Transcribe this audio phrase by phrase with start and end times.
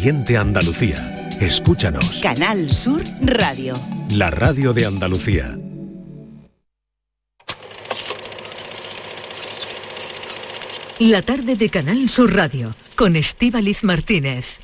[0.00, 1.28] Siente Andalucía.
[1.40, 2.20] Escúchanos.
[2.22, 3.74] Canal Sur Radio.
[4.12, 5.58] La radio de Andalucía.
[11.00, 14.60] La tarde de Canal Sur Radio con Estíbaliz Martínez.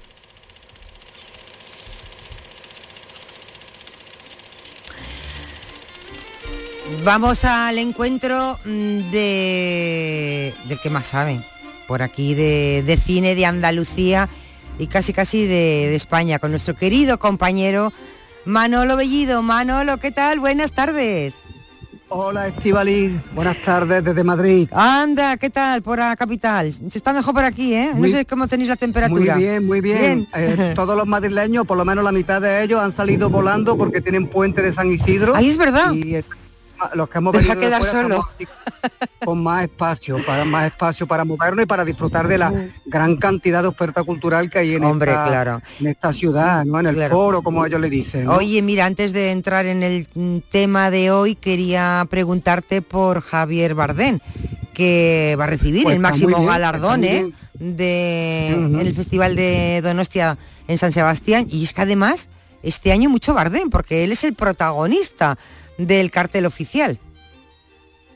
[7.02, 11.44] Vamos al encuentro mm, de del que más saben,
[11.88, 14.28] por aquí de, de cine de Andalucía
[14.78, 17.92] y casi casi de, de España, con nuestro querido compañero
[18.44, 19.42] Manolo Bellido.
[19.42, 20.40] Manolo, ¿qué tal?
[20.40, 21.36] Buenas tardes.
[22.16, 24.68] Hola Estivaliz, buenas tardes desde Madrid.
[24.72, 26.72] Anda, ¿qué tal por la capital?
[26.72, 27.90] Se está mejor por aquí, ¿eh?
[27.94, 29.34] Muy- no sé cómo tenéis la temperatura.
[29.34, 29.98] Muy bien, muy bien.
[29.98, 30.28] Bien.
[30.34, 34.00] Eh, todos los madrileños, por lo menos la mitad de ellos, han salido volando porque
[34.00, 35.34] tienen puente de San Isidro.
[35.34, 35.92] Ahí es verdad.
[35.94, 36.14] Y
[36.94, 38.26] los que hemos venido quedar solo.
[39.24, 42.52] con más espacio, para más espacio para movernos y para disfrutar de la
[42.84, 45.62] gran cantidad de oferta cultural que hay en, Hombre, esta, claro.
[45.80, 46.80] en esta ciudad, ¿no?
[46.80, 47.14] En el Claro.
[47.14, 48.24] foro, como ellos le dicen.
[48.26, 48.36] ¿no?
[48.36, 53.74] Oye, mira, antes de entrar en el mm, tema de hoy, quería preguntarte por Javier
[53.74, 54.20] Bardén,
[54.74, 57.30] que va a recibir Pues el máximo bien, galardón ¿eh?
[57.54, 60.36] de, en el Festival de Donostia
[60.68, 61.46] en San Sebastián.
[61.50, 62.28] Y es que además,
[62.62, 65.38] este año mucho Bardén, porque él es el protagonista
[65.78, 66.98] del cartel oficial.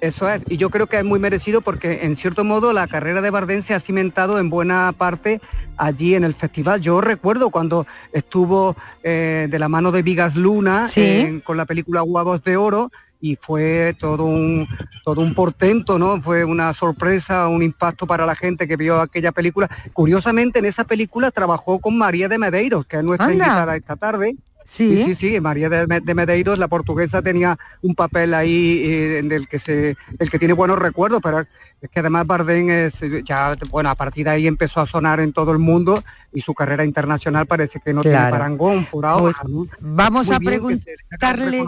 [0.01, 3.21] Eso es, y yo creo que es muy merecido porque en cierto modo la carrera
[3.21, 5.41] de Bardem se ha cimentado en buena parte
[5.77, 6.81] allí en el festival.
[6.81, 11.03] Yo recuerdo cuando estuvo eh, de la mano de Vigas Luna Sí.
[11.23, 14.69] en- con la película Huevos de Oro y fue todo un
[15.05, 16.23] todo un portento, ¿no?
[16.23, 19.69] Fue una sorpresa, un impacto para la gente que vio aquella película.
[19.93, 23.45] Curiosamente en esa película trabajó con María de Medeiros, que es nuestra Anda.
[23.47, 24.37] invitada esta tarde.
[24.71, 28.83] Sí, Sí, sí, sí, María de, Me- de Medeiros, la portuguesa, tenía un papel ahí
[28.85, 32.69] eh, en el que se, el que tiene buenos recuerdos, pero es que además Bardem
[32.69, 36.03] es, ya, bueno, a partir de ahí empezó a sonar en todo el mundo
[36.35, 39.23] y su carrera internacional parece que no tiene parangón por ahora.
[39.23, 39.67] Pues ¿no?
[39.81, 41.65] vamos Muy a preguntarle-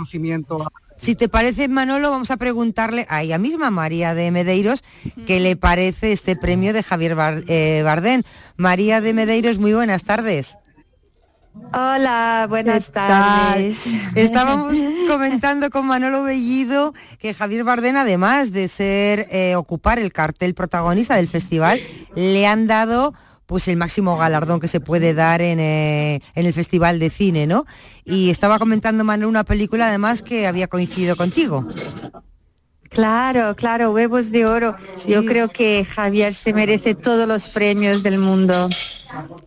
[0.99, 4.85] Si te parece, Manolo, vamos a preguntarle a ella misma, María de Medeiros,
[5.27, 7.17] qué le parece este premio de Javier
[7.49, 8.25] eh, Bardén.
[8.59, 10.59] María de Medeiros, muy buenas tardes.
[11.55, 13.87] Hola, buenas tardes.
[14.15, 14.77] Estábamos
[15.09, 21.17] comentando con Manolo Bellido que Javier Bardén, además de ser eh, ocupar el cartel protagonista
[21.17, 21.81] del festival,
[22.15, 23.15] le han dado
[23.47, 27.49] pues el máximo galardón que se puede dar en, eh, en el Festival de Cine,
[27.49, 27.65] ¿no?
[28.05, 31.67] Y estaba comentando Manolo una película además que había coincidido contigo.
[32.91, 34.75] Claro, claro, huevos de oro.
[34.97, 35.13] Sí.
[35.13, 38.69] Yo creo que Javier se merece todos los premios del mundo.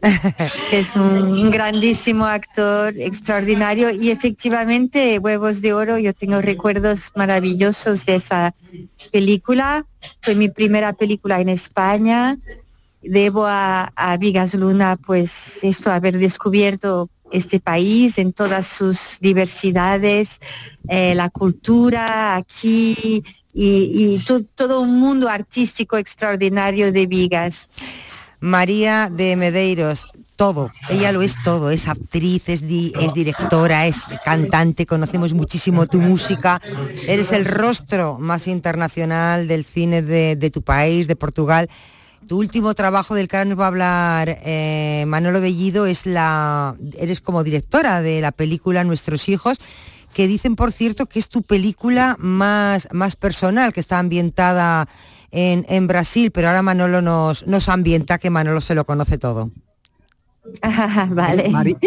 [0.71, 8.15] es un grandísimo actor, extraordinario y efectivamente Huevos de Oro, yo tengo recuerdos maravillosos de
[8.15, 8.55] esa
[9.11, 9.85] película.
[10.21, 12.37] Fue mi primera película en España.
[13.01, 20.39] Debo a, a Vigas Luna pues esto, haber descubierto este país en todas sus diversidades,
[20.87, 23.23] eh, la cultura aquí
[23.53, 27.67] y, y to- todo un mundo artístico extraordinario de Vigas.
[28.39, 34.03] María de Medeiros, todo, ella lo es todo, es actriz, es, di- es directora, es
[34.25, 36.61] cantante, conocemos muchísimo tu música,
[37.07, 41.69] eres el rostro más internacional del cine de tu país, de Portugal.
[42.27, 46.75] Tu último trabajo del que ahora nos va a hablar eh, Manolo Bellido es la,
[46.97, 49.57] eres como directora de la película Nuestros hijos,
[50.13, 54.87] que dicen por cierto que es tu película más, más personal, que está ambientada
[55.31, 59.51] en, en Brasil, pero ahora Manolo nos, nos ambienta, que Manolo se lo conoce todo.
[61.09, 61.49] vale.
[61.49, 61.77] Mari-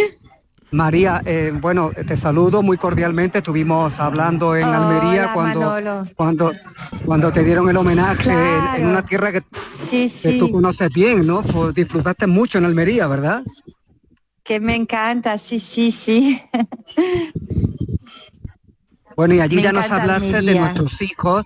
[0.73, 3.39] María, eh, bueno, te saludo muy cordialmente.
[3.39, 6.05] Estuvimos hablando en Almería cuando, Manolo.
[6.17, 6.53] cuando,
[7.05, 8.31] cuando te dieron el homenaje
[8.77, 11.43] en- una tierra que, Sí, que tú sí, conoces bien, ¿no?
[11.43, 13.43] Pues disfrutaste mucho en Almería, ¿verdad?
[14.43, 16.41] que me encanta, sí, sí, sí.
[19.17, 21.45] Bueno, y allí Me ya nos hablaste de nuestros hijos.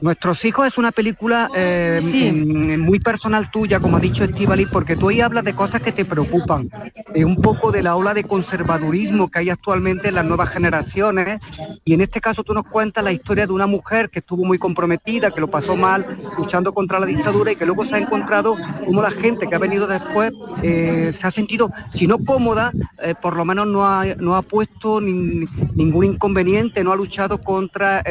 [0.00, 2.32] Nuestros hijos es una película eh, Sí.
[2.32, 6.04] muy personal tuya, como ha dicho Estivali, porque tú ahí hablas de cosas que te
[6.04, 6.70] preocupan,
[7.12, 11.38] de un poco de la ola de conservadurismo que hay actualmente en las nuevas generaciones,
[11.84, 14.58] y en este caso tú nos cuentas la historia de una mujer que estuvo muy
[14.58, 16.06] comprometida, que lo pasó mal
[16.36, 19.58] luchando contra la dictadura y que luego se ha encontrado como la gente que ha
[19.58, 20.32] venido después
[20.62, 24.42] eh, se ha sentido, si no cómoda, eh, por lo menos no ha, no ha
[24.42, 28.02] puesto nin- ningún inconveniente, no ha luchado contra...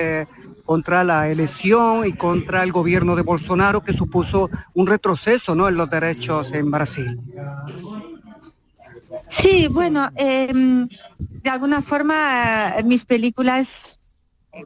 [0.70, 5.68] contra la elección y contra el gobierno de Bolsonaro que supuso un retroceso ¿no?
[5.68, 7.20] en los derechos en Brasil.
[9.28, 10.86] Sí, bueno, em,
[11.18, 14.00] de alguna forma mis películas,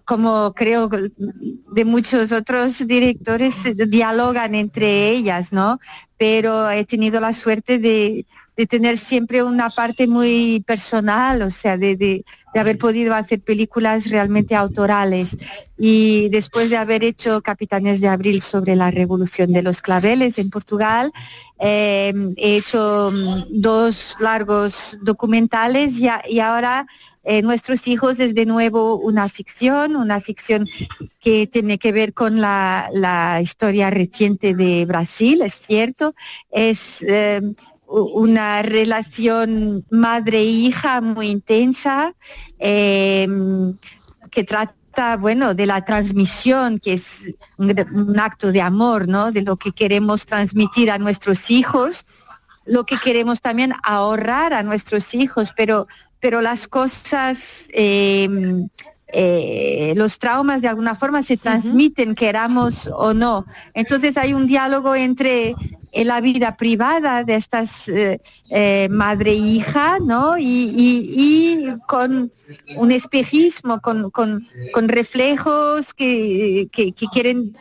[0.03, 5.79] como creo de muchos otros directores, dialogan entre ellas, ¿no?
[6.17, 11.77] Pero he tenido la suerte de, de tener siempre una parte muy personal, o sea,
[11.77, 15.35] de, de, haber podido hacer películas realmente autorales.
[15.77, 20.51] Y después de haber hecho Capitanes de Abril sobre la revolución de los claveles en
[20.51, 21.11] Portugal,
[21.59, 26.85] eh, he hecho mm, dos largos documentales y, ahora
[27.25, 30.67] eh, Nuestros hijos es de nuevo una ficción, una ficción
[31.21, 36.15] que tiene que ver con la, historia reciente de Brasil, es cierto.
[36.51, 37.39] Es eh,
[38.01, 42.13] una relación madre-hija muy intensa
[42.57, 43.27] eh,
[44.31, 49.31] que trata bueno, de la transmisión, que es un, acto de amor, ¿no?
[49.31, 52.05] De lo que queremos transmitir a nuestros hijos,
[52.65, 55.87] lo que queremos también ahorrar a nuestros hijos, pero
[56.23, 58.69] pero las cosas, em,
[59.07, 63.45] eh, los traumas de alguna forma se transmiten, queramos o no.
[63.73, 65.55] Entonces hay un diálogo entre
[65.91, 70.35] eh, la vida privada de estas eh, madre e hija, ¿no?
[70.39, 72.31] Y, con
[72.77, 74.09] un espejismo, con,
[74.87, 76.69] reflejos que,
[77.11, 77.55] quieren,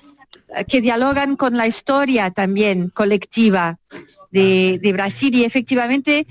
[0.68, 3.78] que dialogan con la historia también colectiva
[4.30, 6.26] de, Brasil y efectivamente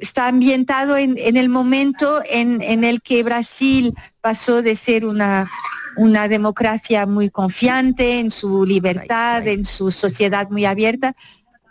[0.00, 5.50] está ambientado en, el momento en, el que Brasil pasó de ser una,
[5.96, 11.14] una democracia muy confiante en su libertad, en su sociedad muy abierta,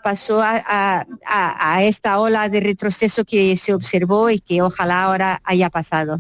[0.06, 1.04] pasó a,
[1.82, 6.20] esta ola de retroceso que se observó y que ojalá ahora haya pasado.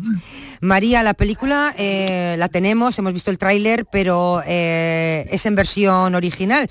[0.59, 6.15] María, la película eh, la tenemos, hemos visto el tráiler, pero eh, es en versión
[6.15, 6.67] original.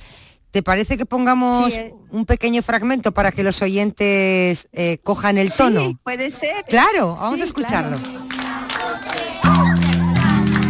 [0.55, 1.93] ¿Te parece que pongamos eh.
[2.13, 5.81] un pequeño fragmento para que los oyentes eh, cojan el tono?
[5.81, 6.65] Sí, puede ser.
[6.69, 7.97] Claro, vamos a escucharlo.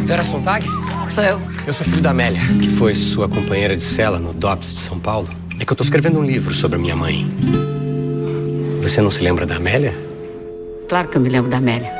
[0.07, 0.65] Vera Sontag?
[1.15, 1.39] Sou eu.
[1.67, 4.99] Eu sou filho da Amélia, que foi sua companheira de cela no DOPS de São
[4.99, 5.29] Paulo.
[5.61, 7.27] É que eu tô escrevendo um livro sobre a minha mãe.
[8.81, 9.93] Você não se lembra da Amélia?
[10.89, 11.93] Claro que eu me lembro da Amélia.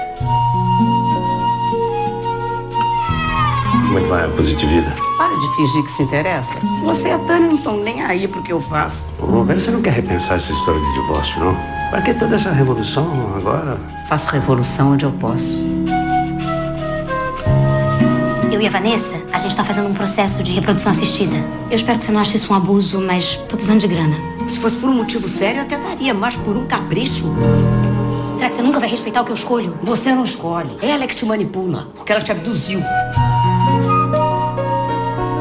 [3.89, 4.97] Como é que vai a positivida?
[5.57, 6.53] Fingir que se interessa.
[6.83, 9.13] Você e a Tânia não estão nem aí pro que eu faço.
[9.21, 11.57] Ô, Vera, você não quer repensar essa história de divórcio, não?
[11.91, 13.07] Para que toda essa revolução
[13.37, 13.79] agora?
[14.09, 15.61] Faço revolução onde eu posso.
[18.51, 21.37] Eu e a Vanessa, a gente tá fazendo um processo de reprodução assistida.
[21.71, 24.17] Eu espero que você não ache isso um abuso, mas tô precisando de grana.
[24.49, 27.33] Se fosse por um motivo sério, eu até daria, mas por um capricho.
[28.37, 29.79] Será que você nunca vai respeitar o que eu escolho?
[29.83, 30.77] Você não escolhe.
[30.83, 32.81] Ela é que te manipula, porque ela te abduziu.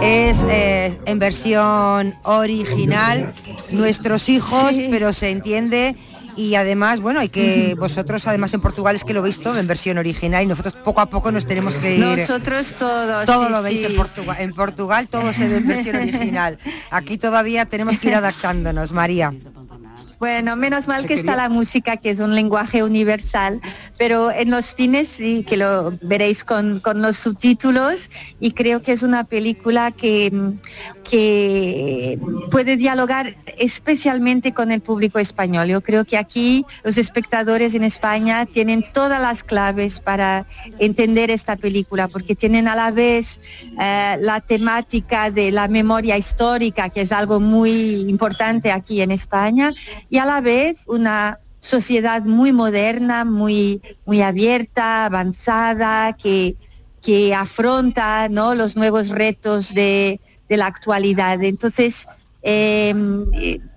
[0.03, 3.33] Es eh, en versión original,
[3.71, 5.95] nuestros hijos, pero se entiende
[6.35, 9.67] y además, bueno, hay que vosotros además en Portugal es que lo veis todo en
[9.67, 11.99] versión original y nosotros poco a poco nos tenemos que ir.
[11.99, 13.25] Nosotros todos.
[13.25, 14.37] Todo lo veis en Portugal.
[14.39, 16.57] En Portugal todo se ve en versión original.
[16.89, 19.33] Aquí todavía tenemos que ir adaptándonos, María.
[20.23, 23.59] Bueno, menos mal que está la música, que es un lenguaje universal,
[23.97, 28.09] pero en los cines sí que lo veréis con, los subtítulos
[28.39, 30.31] y creo que es una película que,
[31.03, 32.17] que
[32.49, 35.67] puede dialogar especialmente con el público español.
[35.67, 40.47] Yo creo que aquí los espectadores en España tienen todas las claves para
[40.79, 43.41] entender esta película, porque tienen a la vez
[43.77, 49.73] eh, la temática de la memoria histórica, que es algo muy importante aquí en España,
[50.13, 56.55] y a la vez una sociedad muy moderna, muy, muy abierta, avanzada, que,
[57.01, 58.53] que afronta ¿no?
[58.53, 61.41] los nuevos retos de, la actualidad.
[61.41, 62.07] Entonces,
[62.43, 63.25] em,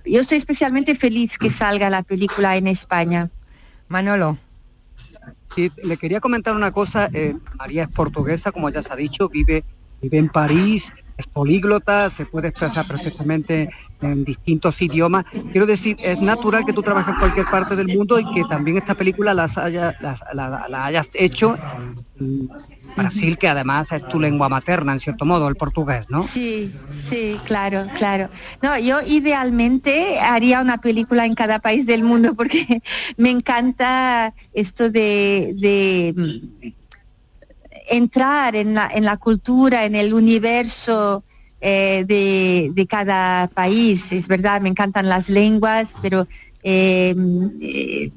[0.05, 3.31] yo estoy especialmente feliz que salga la película en España.
[3.89, 4.37] Manolo.
[5.55, 7.09] Sí, le quería comentar una cosa.
[7.15, 9.65] Eh, María es portuguesa, como ya se ha dicho, vive,
[10.03, 10.85] vive en París,
[11.17, 13.71] es políglota, se puede expresar perfectamente
[14.03, 15.25] en distintos idiomas.
[15.53, 18.77] Quiero decir, es natural que tú trabajes en cualquier parte del mundo y que también
[18.77, 19.97] esta película las haya,
[20.35, 21.57] la, hayas hecho
[22.21, 22.49] en
[22.95, 26.23] Brasil, que además es tu lengua materna, en cierto modo, el portugués, ¿no?
[26.23, 28.29] Sí, sí, claro, claro.
[28.63, 32.83] No, yo idealmente haría una película en cada país del mundo porque
[33.17, 36.75] me encanta esto de, de
[37.89, 41.25] entrar en la, en la cultura, en el universo
[41.61, 44.13] eh, de, cada país.
[44.13, 46.29] Es verdad, me encantan las lenguas, pero
[46.63, 48.11] em, eh,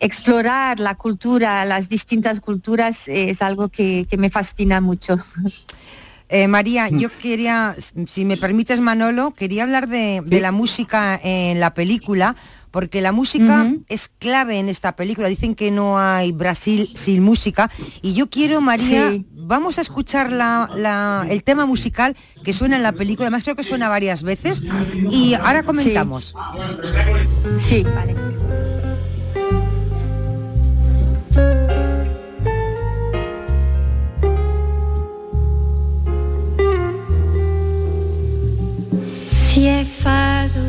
[0.00, 5.18] explorar la cultura, las distintas culturas es algo que, me fascina mucho.
[6.28, 11.60] Eh, María, yo quería, si me permites Manolo, quería hablar de, de la música en
[11.60, 12.34] la película,
[12.74, 15.28] porque la música es clave en esta película.
[15.28, 17.70] Dicen que no hay Brasil sin música.
[18.02, 20.32] Y yo quiero, María, vamos a escuchar
[21.30, 23.26] el tema musical que suena en la película.
[23.26, 24.60] Además creo que suena varias veces.
[25.08, 26.34] Y ahora comentamos.
[27.58, 28.16] Sí, vale.
[39.66, 40.63] É fado,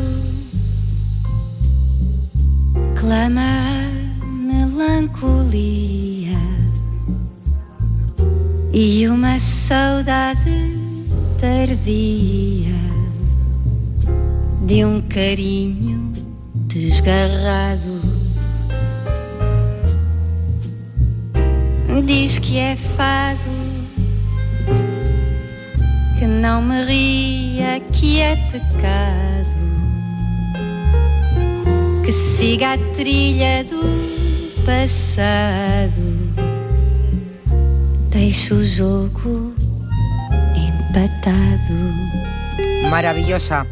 [3.06, 3.86] clama
[4.24, 5.62] melancolia
[8.72, 10.76] e uma saudade
[11.40, 12.74] tardia
[14.62, 16.12] de um carinho
[16.66, 18.00] desgarrado.
[22.04, 23.38] Diz que é fado
[26.18, 29.35] que não me ria, que é pecado,
[32.06, 33.82] que siga a trilha do
[34.64, 36.04] passado.
[38.10, 39.52] Deixa o jogo
[40.54, 41.74] empatado.
[42.88, 43.66] Maravillosa.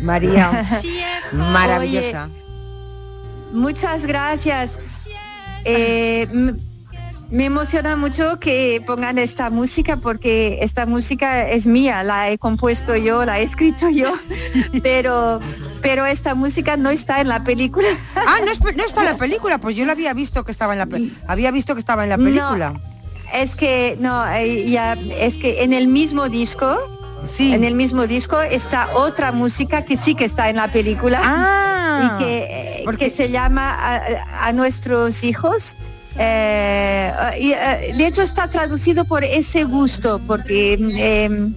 [0.00, 0.50] María,
[1.32, 2.24] maravillosa.
[2.24, 4.76] Oye, muchas gracias.
[5.64, 6.26] Eh,
[7.32, 12.94] me emociona mucho que pongan esta música porque esta música es mía, la he compuesto
[12.94, 14.12] yo, la he escrito yo,
[14.82, 15.40] pero
[15.82, 17.88] pero esta música no está en la película.
[18.16, 20.88] Ah, no, está en la película, pues yo la había visto que estaba en la
[21.26, 22.80] había visto que estaba en la película.
[23.34, 26.78] es que no, eh, ya es que en el mismo disco
[27.30, 27.54] Sí.
[27.54, 32.16] En el mismo disco está otra música que sí que está en la película ah,
[32.18, 33.78] y que, eh, que se llama
[34.40, 35.76] a nuestros hijos
[36.16, 41.54] eh, eh, de hecho está traducido por ese gusto, porque em,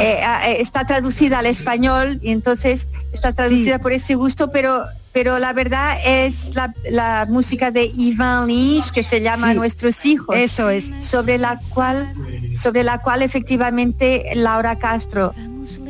[0.00, 5.52] eh, está traducida al español y entonces está traducida por ese gusto, pero pero la
[5.52, 10.36] verdad es la, música de Ivan Lynch que se llama Nuestros hijos.
[10.36, 10.90] Eso es.
[11.00, 12.14] Sobre la cual,
[12.54, 15.34] sobre la cual efectivamente Laura Castro,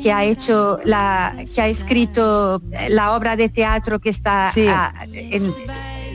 [0.03, 4.53] que ha hecho la, que ha escrito la obra de teatro que está
[5.13, 5.53] en,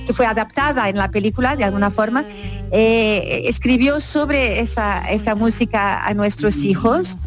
[0.06, 2.26] que fue adaptada en la película de alguna forma,
[2.72, 7.18] eh, escribió sobre esa, esa, música a nuestros hijos,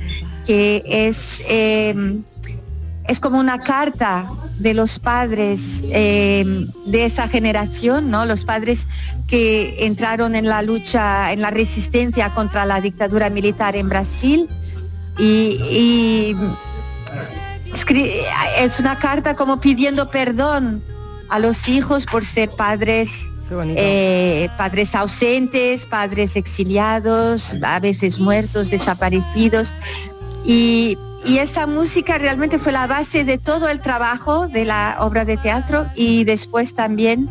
[0.49, 2.23] que es, em,
[3.07, 4.27] es como una carta
[4.59, 8.25] de los padres em, de esa generación, ¿no?
[8.25, 8.87] Los padres
[9.27, 14.49] que entraron en la lucha, en la resistencia contra la dictadura militar en Brasil
[15.19, 16.35] y
[18.59, 20.83] es una carta como pidiendo perdón
[21.29, 29.73] a los hijos por ser padres eh, padres ausentes, padres exiliados, a veces muertos, desaparecidos.
[30.49, 35.37] Y, esa música realmente fue la base de todo el trabajo de la obra de
[35.37, 37.29] teatro y después también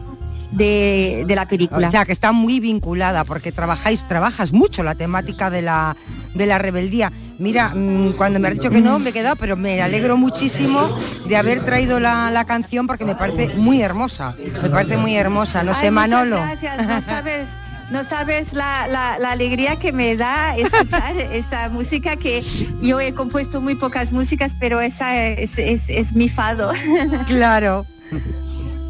[0.51, 1.87] de, de, la película.
[1.87, 5.97] O sea, que está muy vinculada porque trabajáis, trabajas mucho la temática de la,
[6.35, 7.11] de la rebeldía.
[7.39, 10.95] Mira, mm, cuando me has dicho que no, me he quedado, pero me alegro muchísimo
[11.27, 14.35] de haber traído la, canción porque me parece muy hermosa.
[14.61, 15.63] Me parece muy hermosa.
[15.63, 16.35] No sé, Manolo.
[16.35, 17.49] Gracias, no sabes.
[17.91, 22.43] No sabes la, alegría que me da escuchar esta música que
[22.81, 26.71] yo he compuesto muy pocas músicas, pero esa es, mi fado.
[27.27, 27.85] Claro.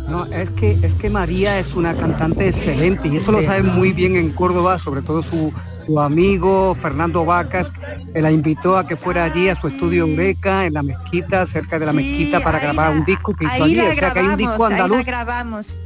[0.08, 3.92] No, es que es que María es una cantante excelente y eso lo sabe muy
[3.92, 5.52] bien en Córdoba, sobre todo su,
[5.86, 7.68] su amigo Fernando Vacas
[8.14, 11.86] la invitó a que fuera allí a su estudio Eureka en la mezquita, cerca de
[11.88, 13.80] la mezquita para grabar un disco que hizo allí.
[13.80, 15.06] o sea que hay un disco andaluz.
[15.06, 15.78] grabamos.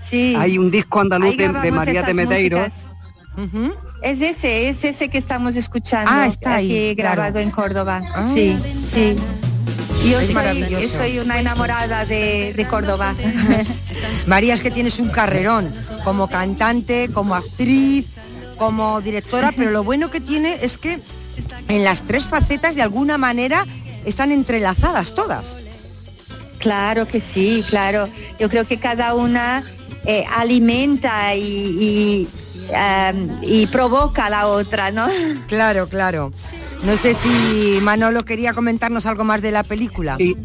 [0.00, 0.34] Sí.
[0.36, 2.72] Hay un disco andaluz de, María de Medeiros.
[4.02, 6.10] Es ese, es ese que estamos escuchando.
[6.12, 8.00] Ah, está ahí, grabado en Córdoba.
[8.14, 8.28] Ah.
[8.32, 9.16] Sí, sí.
[10.04, 13.14] Yo soy, soy, una enamorada de, de Córdoba.
[14.26, 15.72] María, es que tienes un carrerón
[16.04, 18.06] como cantante, como actriz,
[18.56, 21.00] como directora, pero lo bueno que tiene es que
[21.68, 23.66] en las tres facetas de alguna manera
[24.04, 25.58] están entrelazadas todas.
[26.58, 28.08] Claro que sí, claro.
[28.38, 29.62] Yo creo que cada una
[30.04, 32.28] eh, alimenta y,
[33.42, 35.06] y, provoca a la otra, ¿no?
[35.46, 36.30] Claro, claro.
[36.84, 40.16] No sé si Manolo quería comentarnos algo más de la película.
[40.16, 40.36] Sí.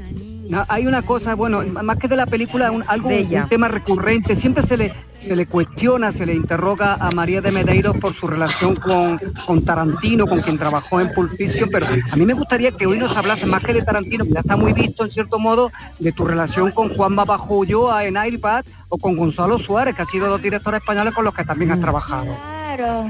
[0.68, 4.36] hay una cosa, bueno, más que de la película, un, algo, un tema recurrente.
[4.36, 4.94] Siempre se le
[5.28, 9.64] se le cuestiona, se le interroga a María de Medeiros por su relación con, con
[9.64, 13.16] Tarantino, con quien trabajó en Pulp Fiction, pero a mí me gustaría que hoy nos
[13.16, 16.26] hablase más que de Tarantino, que ya está muy visto en cierto modo, de tu
[16.26, 20.42] relación con Juan Babajo Ulloa en iPad o con Gonzalo Suárez, que ha sido dos
[20.42, 22.36] directores españoles con los que también has trabajado.
[22.76, 23.10] Claro,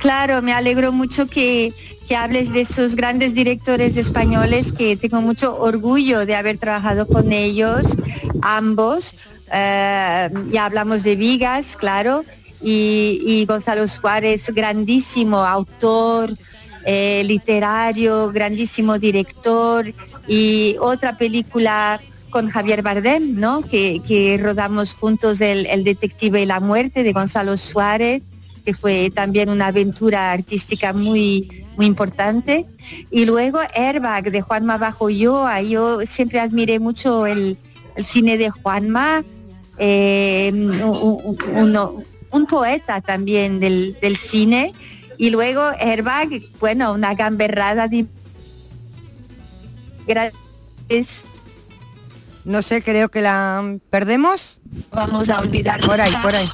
[0.00, 1.72] claro, me alegro mucho que,
[2.08, 7.32] que hables de esos grandes directores españoles que tengo mucho orgullo de haber trabajado con
[7.32, 7.96] ellos,
[8.42, 9.14] ambos.
[9.52, 12.24] Eh, ya hablamos de Vigas, claro,
[12.60, 16.32] y, Gonzalo Suárez, grandísimo autor,
[16.84, 19.92] eh, literario, grandísimo director,
[20.26, 23.62] y otra película con Javier Bardem, ¿no?
[23.62, 28.22] Que, rodamos juntos el, el, Detective y la Muerte de Gonzalo Suárez,
[28.64, 32.64] que fue también una aventura artística muy, muy importante.
[33.10, 37.58] Y luego Airbag de Juanma Bajo Yo, yo siempre admiré mucho el,
[38.02, 39.22] cine de Juanma,
[39.78, 40.50] eh,
[42.30, 44.72] un, poeta también del, cine.
[45.18, 48.06] Y luego Airbag, bueno, una gamberrada de...
[50.06, 51.26] Gracias
[52.44, 54.60] no sé, creo que la perdemos.
[54.90, 55.80] Vamos a olvidar.
[55.80, 56.48] Por ahí, por ahí.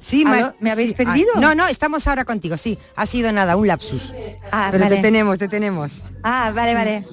[0.00, 0.24] Sí,
[0.60, 1.32] ¿me habéis ah, perdido?
[1.40, 2.78] no, no, estamos ahora contigo, sí.
[2.94, 4.12] Ha sido nada, un lapsus.
[4.52, 6.04] Ah, Pero te tenemos, te tenemos.
[6.22, 7.04] Ah, vale, vale.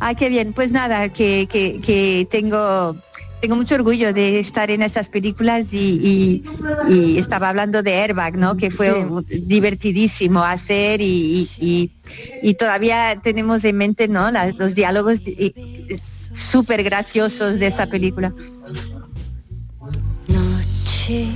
[0.00, 0.52] Ah, qué bien.
[0.52, 2.96] Pues nada, que, que, tengo
[3.42, 6.44] tengo mucho orgullo de estar en estas películas y,
[7.18, 8.56] estaba hablando de Airbag, ¿no?
[8.56, 11.90] Que fue divertidísimo hacer y,
[12.40, 14.30] y, todavía tenemos en mente, ¿no?
[14.30, 15.18] los diálogos
[16.32, 18.32] súper graciosos de esa película.
[20.28, 21.26] Noche,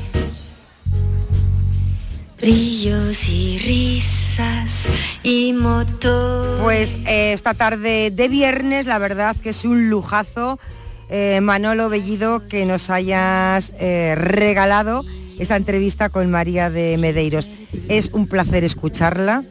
[2.41, 4.87] brillos y risas
[5.25, 6.63] y motor.
[6.63, 10.61] Pues eh, esta tarde de viernes, la verdad que es un lujazo.
[11.09, 15.05] Eh, Manolo Bellido, que nos hayas eh, regalado
[15.39, 17.51] esta entrevista con María de Medeiros.
[17.89, 19.45] Es un placer escucharla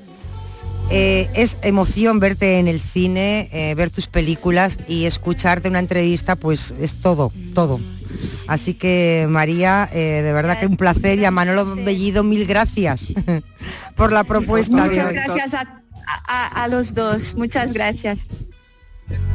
[0.91, 6.35] eh, es emoción verte en el cine, eh, ver tus películas y escucharte una entrevista,
[6.35, 7.79] pues es todo, todo.
[8.47, 13.13] Así que María, eh, de verdad que un placer y a Manolo Bellido mil gracias
[13.95, 14.75] por la propuesta.
[14.75, 15.53] Muchas gracias
[16.27, 18.27] a los dos, muchas gracias.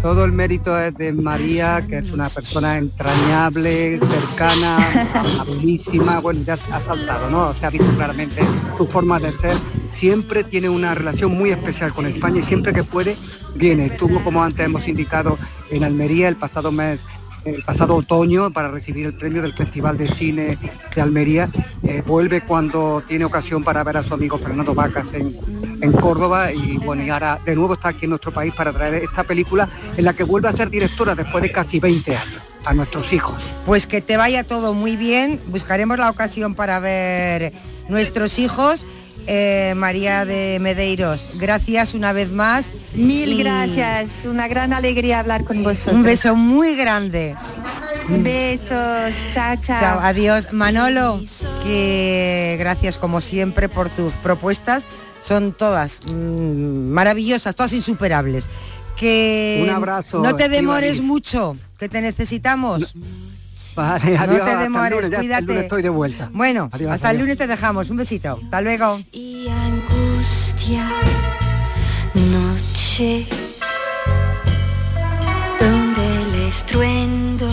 [0.02, 4.78] Todo el mérito es de María, que es una persona entrañable, cercana,
[5.14, 7.52] amabilísima, bueno, ya ha saltado, ¿no?
[7.52, 8.42] Se ha visto claramente
[8.78, 9.56] su forma de ser.
[9.92, 13.16] Siempre tiene una relación muy especial con España y siempre que puede
[13.54, 13.86] viene.
[13.86, 15.38] Estuvo, como antes hemos indicado,
[15.70, 16.98] en Almería el pasado mes
[17.44, 20.58] el pasado otoño para recibir el premio del Festival de Cine
[20.94, 21.50] de Almería.
[21.82, 25.34] Eh, vuelve cuando tiene ocasión para ver a su amigo Fernando Vacas en,
[26.00, 29.24] Córdoba y bueno, y ahora de nuevo está aquí en nuestro país para traer esta
[29.24, 33.12] película en la que vuelve a ser directora después de casi 20 años a nuestros
[33.12, 33.34] hijos.
[33.66, 37.52] Pues que te vaya todo muy bien, buscaremos la ocasión para ver
[37.88, 38.86] nuestros hijos.
[39.26, 42.66] Eh, María de Medeiros, gracias una vez más.
[42.94, 45.94] Mil gracias, una gran alegría hablar con vosotros.
[45.94, 47.36] Un beso muy grande.
[48.08, 49.80] Besos, chao, chao.
[49.80, 50.52] Chao, adiós.
[50.52, 51.20] Manolo,
[51.62, 54.84] que gracias como siempre por tus propuestas
[55.20, 58.46] son todas mm, maravillosas, todas insuperables.
[58.96, 60.20] Que Un abrazo.
[60.22, 62.94] No te demores mucho, que te necesitamos.
[62.94, 63.06] No.
[63.80, 65.60] Vale, adiós, no te demores, cuídate.
[65.60, 66.28] estoy de vuelta.
[66.34, 67.88] Bueno, hasta el lunes te dejamos.
[67.88, 68.38] Un besito.
[68.42, 69.00] Hasta luego.
[69.10, 70.86] Y angustia,
[72.14, 73.26] noche,
[75.58, 77.48] donde el estruendo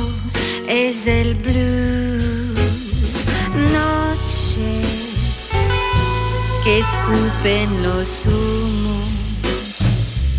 [0.68, 3.26] es del blues.
[3.72, 4.82] Noche
[6.66, 9.08] que escupen los humos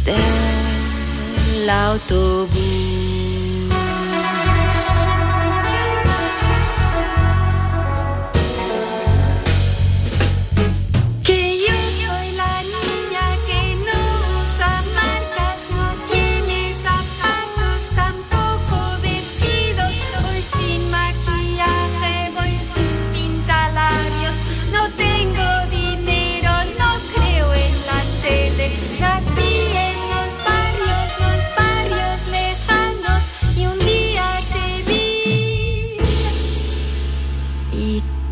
[0.04, 2.87] del autobús.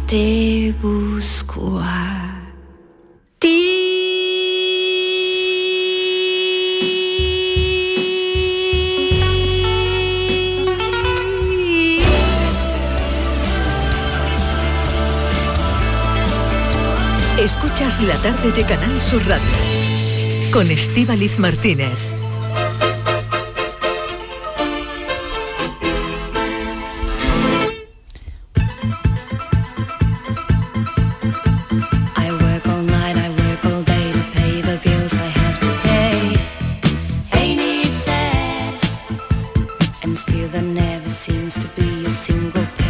[0.06, 2.52] Te busco a
[3.40, 3.98] ti.
[17.38, 19.42] Escuchas la tarde de Canal Sur Radio
[20.52, 22.15] con Estíbaliz Martínez.
[40.16, 42.85] still there never seems to be a single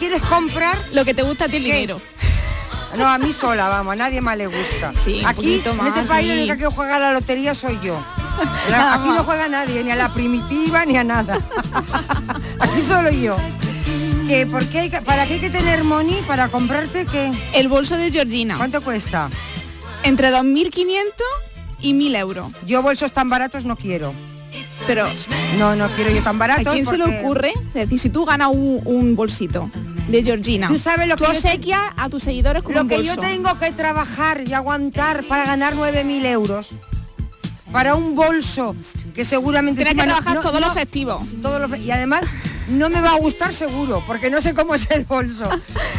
[0.00, 1.72] quieres comprar Lo que te gusta a ti el ¿Qué?
[1.74, 2.00] dinero.
[2.98, 4.92] No, a mí sola, vamos, a nadie más le gusta.
[4.96, 7.96] Sí, aquí, en este país, la única que juega a la lotería soy yo.
[8.68, 11.38] La- aquí no juega nadie, ni a la primitiva, ni a nada.
[12.58, 13.36] aquí solo yo.
[14.26, 17.30] Que, ¿por qué hay que- ¿Para qué hay que tener money para comprarte qué?
[17.52, 18.56] El bolso de Georgina.
[18.56, 19.30] ¿Cuánto cuesta?
[20.02, 21.04] Entre 2.500
[21.82, 22.52] y 1.000 euros.
[22.66, 24.12] Yo bolsos tan baratos no quiero.
[24.86, 25.06] Pero
[25.58, 26.66] No, no quiero yo tan baratos.
[26.66, 27.52] ¿a quién se le ocurre?
[27.68, 29.70] Es decir, si tú ganas un, un bolsito
[30.10, 32.96] de Georgina, Tú sabes lo que te- obsequias a tus seguidores con Lo un que
[32.96, 33.14] bolso.
[33.14, 36.68] yo tengo que trabajar y aguantar para ganar 9.000 euros.
[37.72, 38.74] Para un bolso
[39.14, 39.84] que seguramente...
[39.84, 41.22] Tienes que trabajar no- todos no- los festivos.
[41.40, 42.22] todos los y además
[42.68, 45.48] no me va a gustar seguro, porque no sé cómo es el bolso.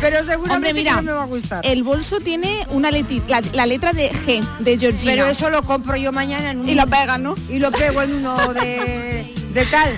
[0.02, 1.66] Pero seguramente Hombre, mira, no me va a gustar.
[1.66, 5.12] el bolso tiene una leti- la, la letra de G, de Georgina.
[5.14, 6.70] Pero eso lo compro yo mañana en un...
[6.70, 7.36] Y lo pegas, ¿no?
[7.50, 9.96] Y lo pego en uno de, de tal.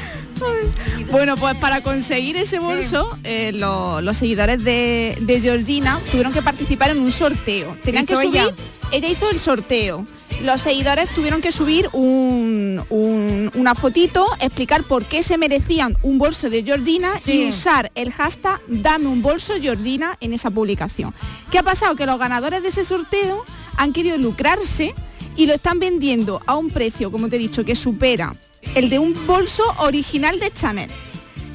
[1.12, 6.42] Bueno, pues para conseguir ese bolso, eh, lo- los seguidores de, de Georgina tuvieron que
[6.42, 7.78] participar en un sorteo.
[7.84, 8.56] Tenían que hizo subir, ella?
[8.92, 9.08] ella?
[9.10, 10.08] hizo el sorteo.
[10.42, 16.18] Los seguidores tuvieron que subir un- un- una fotito, explicar por qué se merecían un
[16.18, 17.44] bolso de Georgina Sí.
[17.44, 21.14] y usar el hashtag Dame un bolso Georgina en esa publicación.
[21.52, 21.96] ¿Qué ha pasado?
[21.96, 23.46] Que los ganadores de ese sorteo
[23.78, 24.96] han querido lucrarse
[25.36, 28.36] y lo están vendiendo a un precio, como te he dicho, que supera
[28.76, 30.90] el de un bolso original de Chanel.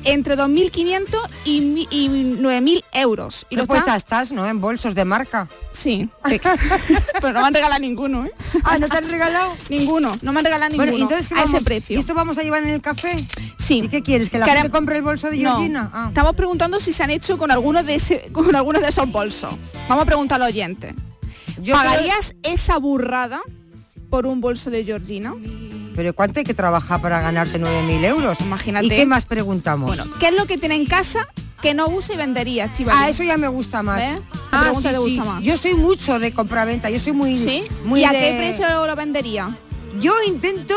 [0.05, 1.07] Entre 2.500
[1.45, 3.47] y, y 9.000 euros.
[3.51, 4.47] Y lo puesta estás, ¿no?
[4.47, 5.49] En bolsos de marca.
[5.73, 6.09] Sí.
[7.21, 8.33] Pero no me han regalado ninguno, ¿eh?
[8.63, 9.53] Ah, ¿no te han regalado?
[9.69, 10.17] Ninguno.
[10.23, 10.91] No me han regalado ninguno.
[10.93, 11.97] Bueno, entonces ¿qué a ese precio.
[11.97, 13.23] ¿Y esto vamos a llevar en el café?
[13.59, 13.81] Sí.
[13.85, 14.31] ¿Y qué quieres?
[14.31, 15.57] ¿Que la gente compre el bolso de No.
[15.57, 15.91] Georgina?
[15.93, 16.05] Ah.
[16.09, 19.55] Estamos preguntando si se han hecho con algunos de ese, con algunos de esos bolsos.
[19.89, 20.95] Vamos a preguntar al oyente.
[21.61, 23.41] Yo ¿Pagarías esa burrada
[24.11, 25.35] por un bolso de Georgina?
[25.99, 28.39] Pero ¿cuánto hay que trabajar para ganarse 9.000 euros?
[28.41, 28.87] Imagínate.
[28.87, 29.89] ¿Y qué más preguntamos?
[29.89, 31.27] Bueno, ¿qué es lo que tiene en casa
[31.61, 32.97] que no usa y vendería, Estivali?
[33.03, 34.01] Ah, eso ya me gusta más.
[34.53, 35.29] Ah, sí, te gusta sí.
[35.29, 35.43] más.
[35.43, 37.37] Yo soy mucho de compraventa, yo soy muy...
[37.37, 37.65] ¿Sí?
[37.85, 39.51] muy ¿Y a de- qué precio lo vendería?
[40.01, 40.77] Yo intento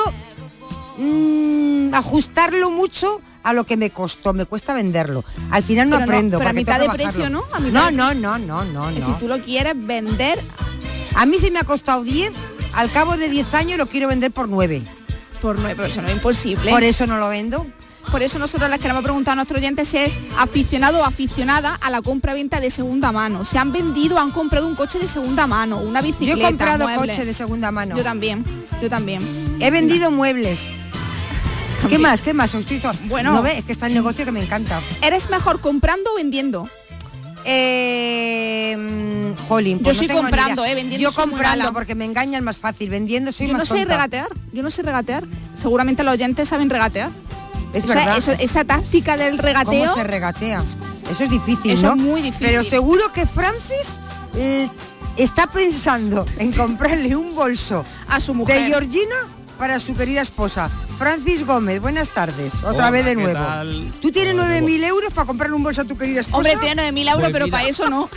[0.98, 5.24] mm, ajustarlo mucho a lo que me costó, me cuesta venderlo.
[5.52, 6.38] Al final no Pero no, aprendo.
[6.40, 7.30] pero a mitad de precio.
[7.30, 7.44] ¿no?
[7.54, 8.96] A mitad No, no, no, no, no, no.
[8.96, 10.44] decir, tú lo quieres vender,
[11.14, 12.32] A mí si me ha costado 10,
[12.74, 14.82] al cabo de 10 años lo quiero vender por 9.
[15.42, 16.72] Por nueve, pero eso no es imposible.
[16.72, 17.66] Por eso no lo vendo.
[18.10, 21.90] Por eso nosotros les queremos preguntar a nuestros oyentes si es aficionado o aficionada a
[21.92, 23.46] la compra-venta de segunda mano.
[23.46, 26.40] Se han vendido, han comprado un coche de segunda mano, una Yo bicicleta.
[26.40, 27.16] he comprado muebles.
[27.16, 27.96] coche de segunda mano.
[27.96, 28.44] Yo también,
[28.82, 29.22] yo también.
[29.60, 30.62] He vendido muebles.
[30.62, 32.02] ¿Qué También.
[32.02, 32.22] más?
[32.22, 32.56] ¿Qué más?
[33.08, 33.34] Bueno.
[33.34, 34.82] no ves, es que está el negocio que me encanta.
[35.02, 36.68] ¿Eres mejor comprando o vendiendo?
[37.46, 42.06] Eh, jolín, Yo pues no soy tengo ni comprando, eh, vendiendo Yo comprando porque me
[42.06, 43.94] engañan más fácil, vendiendo soy yo no sé tonta.
[43.96, 45.24] regatear, yo no sé regatear.
[45.60, 47.10] Seguramente los oyentes saben regatear.
[47.74, 48.18] Es O sea, verdad.
[48.18, 49.82] eso- esa táctica del regateo.
[49.86, 50.64] ¿Cómo se regatea?
[51.10, 51.94] Eso es difícil, Eso ¿no?
[51.96, 52.48] es muy difícil.
[52.48, 53.88] Pero seguro que Francis
[54.36, 54.70] eh,
[55.18, 58.60] está pensando en comprarle un bolso a su mujer.
[58.62, 59.16] de Georgina
[59.62, 60.72] para su querida esposa.
[60.98, 62.52] Francis Gómez, buenas tardes.
[62.64, 63.38] Otra Hola, vez de ¿qué nuevo.
[63.38, 63.94] tal?
[64.02, 66.38] ¿Tú tienes Hola, 9.000 euros para comprarle un bolso a tu querida esposa?
[66.38, 67.58] Hombre, tiene 9.000 euros, Pues pero mira.
[67.60, 68.10] para eso no.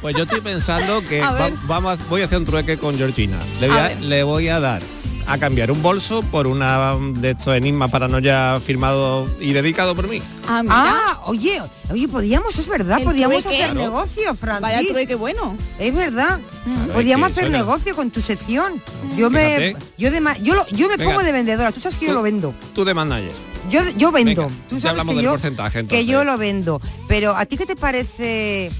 [0.00, 1.52] Pues yo estoy pensando que A ver.
[1.52, 3.36] va- vamos a- voy a hacer un trueque con Georgina.
[3.60, 4.00] Le voy A a, ver.
[4.00, 4.82] le voy a dar
[5.28, 10.22] a cambiar un bolso por una de estos enigmas paranoia firmado y dedicado por mí.
[10.48, 10.62] Ah.
[10.68, 11.60] Ah, oye,
[11.90, 13.74] oye, podíamos, es verdad, podíamos hacer Claro.
[13.74, 14.62] negocio, Francis.
[14.62, 15.54] Vaya trueque bueno.
[15.78, 16.40] Es verdad.
[16.64, 17.58] Claro, Podríamos es que hacer suena.
[17.64, 18.82] negocio con tu sección.
[19.16, 21.10] Yo me yo de yo lo- yo me Venga.
[21.12, 22.54] pongo de vendedora, tú sabes que yo lo vendo.
[22.74, 23.32] Tú de manager.
[23.70, 24.42] Yo yo vendo.
[24.48, 27.44] Venga, tú ya sabes hablamos que del yo porcentaje, que yo lo vendo, pero a
[27.44, 28.70] ti qué te parece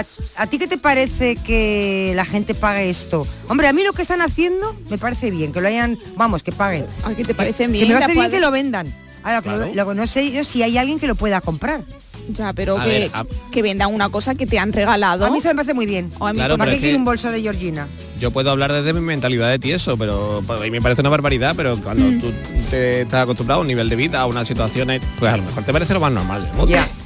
[0.00, 3.26] a, a ti qué te parece que la gente pague esto?
[3.48, 6.52] Hombre, a mí lo que están haciendo me parece bien, que lo hayan, vamos, que
[6.52, 6.86] paguen.
[7.04, 7.88] ¿A qué te parece Que bien?
[7.88, 8.92] me parece bien que lo vendan.
[9.22, 11.82] Ahora, que lo- no sé yo si hay alguien que lo pueda comprar.
[12.28, 15.26] Ya, pero A que, ver, a- que vendan una cosa que te han regalado.
[15.26, 16.10] A mí eso me parece muy bien.
[16.18, 17.86] O a mí Claro, como- ¿Para pero qué quiere que- un bolso de Georgina?
[18.18, 21.10] Yo puedo hablar desde mi mentalidad de tieso, pero pues, a mí me parece una
[21.10, 22.20] barbaridad, pero cuando Mm.
[22.20, 22.32] tú
[22.70, 25.64] te estás acostumbrado a un nivel de vida, a unas situaciones, pues a lo mejor
[25.64, 26.48] te parece lo más normal.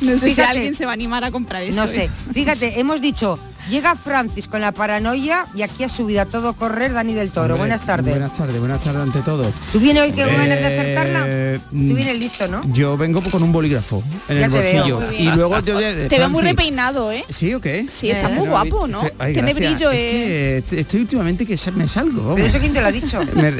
[0.00, 1.84] No sé si alguien se va a animar a comprar eso.
[1.84, 2.08] No ¿eh?
[2.08, 2.10] sé.
[2.32, 6.92] Fíjate, hemos dicho, llega Francis con la paranoia y aquí ha subido a todo correr
[6.92, 7.54] Dani del Toro.
[7.54, 8.10] Hombre, buenas tardes.
[8.12, 9.48] Buenas tardes, buenas tardes ante todos.
[9.72, 11.58] ¿Tú vienes hoy que Hombre, ganas de acertarla?
[11.70, 12.62] mm, Tú vienes listo, ¿no?
[12.72, 15.12] Yo vengo con un bolígrafo en Ya el bolsillo.
[15.12, 17.24] Y luego yo Te veo muy repeinado, ¿eh?
[17.28, 17.86] ¿Sí o qué?
[17.90, 19.02] Sí, está muy guapo, ¿no?
[19.18, 19.74] ay, Tiene gracias.
[19.74, 20.64] brillo, es eh.
[20.70, 22.12] que estoy últimamente que se- me salgo.
[22.20, 22.46] ¿Pero vamos.
[22.46, 23.20] eso quién te lo ha dicho?
[23.34, 23.54] Me-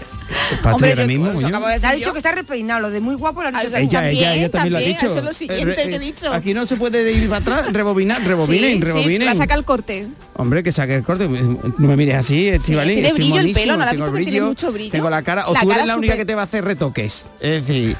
[0.72, 1.46] Hombre, ahora yo- mismo, coño.
[1.48, 2.12] acabo de Te ha dicho yo.
[2.12, 3.62] que está repeinado, lo de muy guapo lo ha dicho.
[3.66, 3.88] Ah, también.
[3.90, 5.07] Ella, ella, ella También, también lo ha también, dicho.
[5.07, 6.33] eso es lo siguiente Eh, que he eh, dicho.
[6.33, 9.24] Aquí no se puede ir para atrás, rebobinar, rebobinen, sí, sí, rebobinen.
[9.26, 10.09] la saca el corte.
[10.35, 11.29] Hombre, que saque el corte.
[11.29, 12.92] No me mires así, Estivali.
[12.94, 14.92] tiene estoy brillo el pelo, ¿no la visto que tiene mucho brillo?
[14.92, 15.46] Tengo la cara.
[15.48, 17.26] O La tú cara eres la única súper- que te va a hacer retoques.
[17.40, 17.96] Es decir,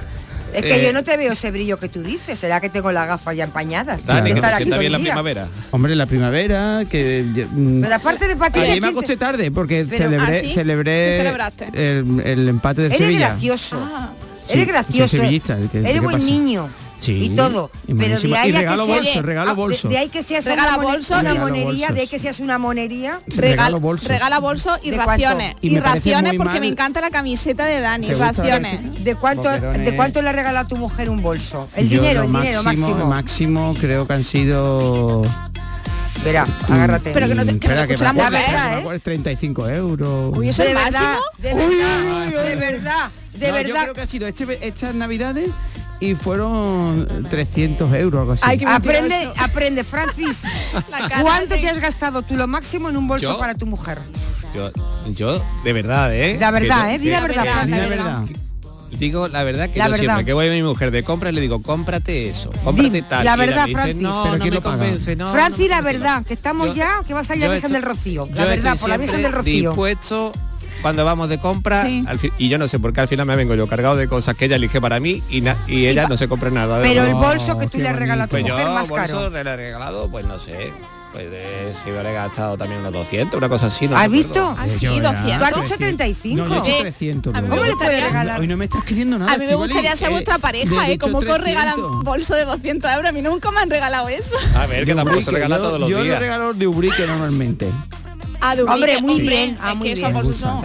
[0.54, 2.38] Es que Eh, yo no te veo ese brillo que tú dices.
[2.38, 4.04] ¿Será que tengo las gafas ya empañadas?
[4.04, 5.48] Dani, De que estar aquí bien la primavera.
[5.70, 7.24] Hombre, la primavera, que...
[7.34, 10.36] yo, mm, Pero aparte de patinar, Ayer me ¿quién te- acosté tarde porque Pero- celebré,
[10.38, 10.54] ¿Ah, sí?
[10.54, 11.20] celebré
[11.74, 13.28] el, el empate del Eres Sevilla.
[13.28, 13.88] gracioso.
[14.46, 15.16] Sí, eres gracioso.
[15.16, 16.26] sevillista, ¿qué- eres buen pasa?
[16.26, 16.68] niño.
[17.00, 17.70] Sí, y todo.
[17.88, 19.88] y pero de ahí Y regalo que bolso, regalo ah, de- bolso.
[19.88, 21.14] De, ahí que seas Regala una, bolso.
[21.14, 21.94] una Regalo monería, bolsos.
[21.94, 23.20] de ahí que seas una monería.
[23.26, 24.08] Regalo bolsos.
[24.08, 25.56] regala bolsos y raciones.
[25.62, 28.06] Y raciones porque mal- me encanta la camiseta de Dani.
[28.08, 29.02] ¿Te gusta la Raciones.
[29.04, 29.84] ¿De cuánto, Boquerones.
[29.86, 31.68] ¿De cuánto le ha regalado a tu mujer un bolso?
[31.74, 33.06] El Yo dinero, el dinero máximo.
[33.06, 35.22] máximo creo que han sido...
[36.22, 37.12] Verá, agárrate.
[37.14, 38.80] Pero que no te- que no Espera, te que la acuerdo, mujer, que me ¿eh?
[38.80, 40.36] acuerdo, 35 euros.
[40.36, 41.20] Uy, eso de es verdad, máximo.
[41.38, 43.82] de Uy, verdad, uy, uy, de verdad, de No, Yo verdad.
[43.84, 45.48] creo que ha sido este- estas navidades
[46.00, 48.42] y fueron 300 euros algo así.
[48.44, 50.42] Ay, Aprende, aprende, Francis.
[51.22, 53.38] ¿Cuánto de- te has gastado tú lo máximo en un bolso ¿Yo?
[53.38, 53.98] para tu mujer?
[54.54, 54.70] Yo,
[55.14, 56.36] yo, de verdad, ¿eh?
[56.40, 56.98] La verdad, Que ¿eh?
[56.98, 57.70] Di la verdad, verdad, Francis.
[57.70, 58.20] la La verdad.
[58.22, 58.36] verdad.
[58.98, 60.04] Digo la verdad que La yo verdad.
[60.04, 63.24] siempre que voy a mi mujer de compras le digo, cómprate eso, cómprate Di tal.
[63.24, 64.02] la Y verdad, dice, Francis.
[64.02, 64.76] No, ¿Pero no quién me lo paga?
[64.78, 65.32] convence, no.
[65.32, 65.98] Francis, no la convence".
[66.00, 68.28] verdad, que estamos Yo- ya, que va a salir la Virgen estoy- del Rocío.
[68.34, 69.70] La verdad, por la Virgen del Rocío.
[69.70, 70.32] dispuesto
[70.83, 72.05] cuando vamos de compra Sí.
[72.07, 74.09] al fin- y yo no sé por qué al final me vengo yo cargado de
[74.09, 77.05] cosas que ella elige para mí y, na- y ella no se compra nada Pero
[77.05, 79.31] el bolso que tú le has regalado a tu pues yo mujer más bolso caro.
[79.31, 80.73] le he regalado pues no sé
[81.12, 84.55] pues eh, si me he gastado también unos 200 una cosa así no ¿Has visto?
[84.57, 85.38] Ah, sí, Yo ya, 200.
[85.38, 85.97] Tú has dicho 300.
[85.97, 86.45] 35.
[86.47, 87.35] No, yo he Eh, 300.
[87.35, 87.73] a mí me luego.
[87.73, 88.40] ¿Cómo le puedes regalar?
[88.40, 89.33] Hoy no me estás queriendo nada.
[89.33, 90.99] A mí me gustaría ser Eh, vuestra pareja, ¿eh?
[90.99, 92.05] Como que os regalan 300.
[92.05, 93.09] bolso de 200 euros.
[93.09, 94.37] A mí nunca me han regalado eso.
[94.55, 97.05] a ver que tampoco se regala yo- todos los yo días lo regalo de Ubrique
[97.05, 97.66] normalmente.
[98.42, 99.57] Ah, de Hombre, Ubrique, muy hombre, bien.
[99.61, 99.98] Ah, muy bien.
[99.98, 100.14] Está de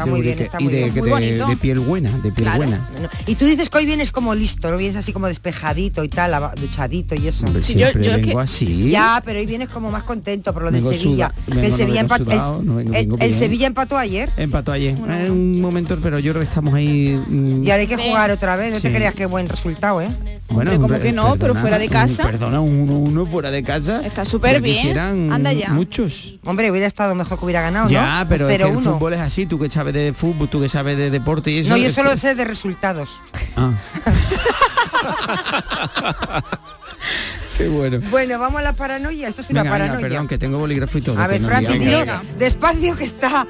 [0.09, 0.93] muy bien, está muy de, bien.
[0.93, 1.47] Muy de- bonito.
[1.47, 2.57] de piel buena, de piel Claro.
[2.57, 2.77] buena.
[3.01, 6.09] No, Y tú dices que hoy vienes como listo, no vienes así como despejadito y
[6.09, 7.45] tal, duchadito y eso.
[7.45, 8.89] Hombre, Sí, yo- vengo que- así.
[8.89, 11.31] Ya, pero hoy vienes como más contento por lo del Sevilla.
[11.47, 12.61] el Sevilla empató.
[13.19, 13.33] el.
[13.33, 14.29] Sevilla empató ayer.
[14.37, 14.93] Empató ayer.
[14.93, 17.19] Es un momento, pero yo creo que estamos ahí.
[17.27, 18.73] mm, Y ahora hay que jugar otra vez.
[18.73, 20.07] No te creas que buen resultado, ¿eh?
[20.47, 21.35] Bueno, Hombre, ¿cómo hombre, que no?
[21.37, 22.23] Pero fuera de un- casa.
[22.23, 24.01] Perdona, un 1-1 fuera de casa.
[24.05, 24.75] Está súper bien.
[24.75, 25.69] quisieran Anda ya.
[25.71, 26.35] Muchos.
[26.45, 28.29] Hombre, hubiera estado mejor que hubiera ganado, Ya, ¿no?
[28.29, 28.83] pero es que el 0-1.
[28.93, 31.71] fútbol es así, tú que sabes de fútbol, tú que sabes de deporte y eso.
[31.71, 33.19] No, yo solo que- sé de resultados.
[33.57, 33.71] Ah.
[37.57, 37.99] Qué bueno.
[38.09, 39.27] Bueno, vamos a la paranoia.
[39.29, 40.09] Esto es una Venga, venga, paranoia.
[40.09, 41.19] perdón, que tengo bolígrafo y todo.
[41.21, 42.21] a ver, no Francis, dilo venga.
[42.37, 43.47] despacio que está,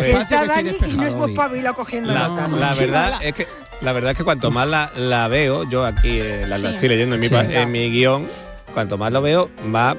[0.00, 1.34] que está que Dani y no es.
[1.34, 2.50] Pablo cogiendo la, notas.
[2.52, 3.46] la verdad es que
[3.80, 6.74] la verdad es que cuanto más la, la veo yo aquí eh, la, la Sí.
[6.74, 7.34] estoy leyendo en mi, Sí.
[7.36, 8.26] en mi guion
[8.74, 9.96] cuanto más lo veo más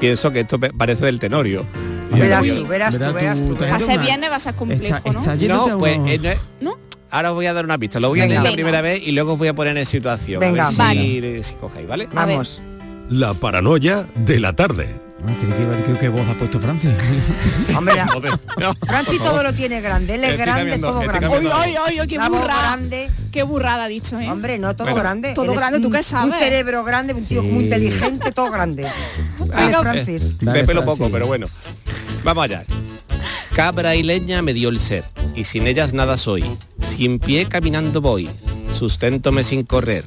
[0.00, 1.66] pienso que esto parece del Tenorio
[2.10, 5.20] Verás tú, verás tú, Verás tú, una- viernes va a ser complejo, Está, ¿no?
[5.20, 6.78] está no pues eh, no es- ¿No?
[7.10, 8.34] ahora os voy a dar una pista lo voy a Venga.
[8.34, 8.56] leer la Venga.
[8.56, 10.66] primera vez y luego os voy a poner en situación Venga.
[10.66, 11.42] a ver Vale.
[11.42, 12.40] si, si cogéis vale A ver.
[13.10, 15.00] La paranoia de la tarde.
[15.26, 15.32] Ah,
[15.86, 16.94] creí que voz ha puesto Francia.
[17.76, 20.16] Hombre, la- Joder, no, Francis todo lo tiene grande.
[20.16, 21.20] Él es grande, todo grande.
[21.28, 21.56] Cambiando.
[21.86, 22.78] oy, oy, qué burrada.
[23.32, 24.30] Qué burrada ha dicho, ¿eh?
[24.30, 25.00] Hombre, no, todo Bueno.
[25.02, 25.32] grande.
[25.34, 26.34] Todo grande, ¿tú un- qué Un sabes?
[26.38, 27.46] cerebro grande, un tío Sí.
[27.46, 28.86] muy inteligente, todo grande.
[29.80, 30.38] Francis.
[30.38, 30.98] de Dale, pelo Francis.
[30.98, 31.46] poco pero bueno
[32.22, 32.64] vamos allá
[33.54, 36.44] cabra y leña me dio el ser y sin ellas nada soy
[36.80, 38.30] sin pie caminando voy
[38.72, 40.04] susténtome sin correr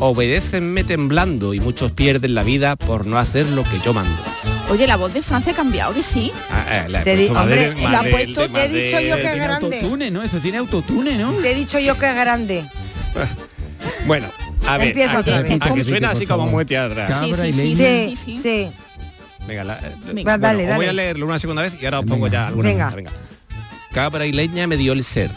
[0.00, 4.22] obedécenme temblando y muchos pierden la vida por no hacer lo que yo mando
[4.70, 6.32] Oye, la voz de Francia ha cambiado, que sí.
[6.50, 9.22] Ah, eh, le he puesto hombre, le más ha puesto- te he dicho yo que
[9.22, 9.76] Tiene grande.
[9.76, 10.22] autotune, ¿no?
[10.22, 11.32] Esto tiene autotune, ¿no?
[11.34, 12.64] Te he dicho yo que es grande.
[14.06, 14.30] bueno
[14.66, 15.58] a ver Empieza a, otra a- vez.
[15.60, 17.76] a que suena así como muy teatral Cabra Sí, sí, y sí, leña.
[17.76, 18.40] sí, Sí, sí.
[18.42, 18.70] sí.
[19.46, 20.22] venga la- eh, Venga.
[20.22, 21.02] bueno, dale, os voy a dale.
[21.02, 22.38] leerlo una segunda vez y ahora os pongo Venga.
[22.38, 22.90] ya alguna Venga.
[22.90, 23.10] venga
[23.92, 25.30] cabra y leña me dio el ser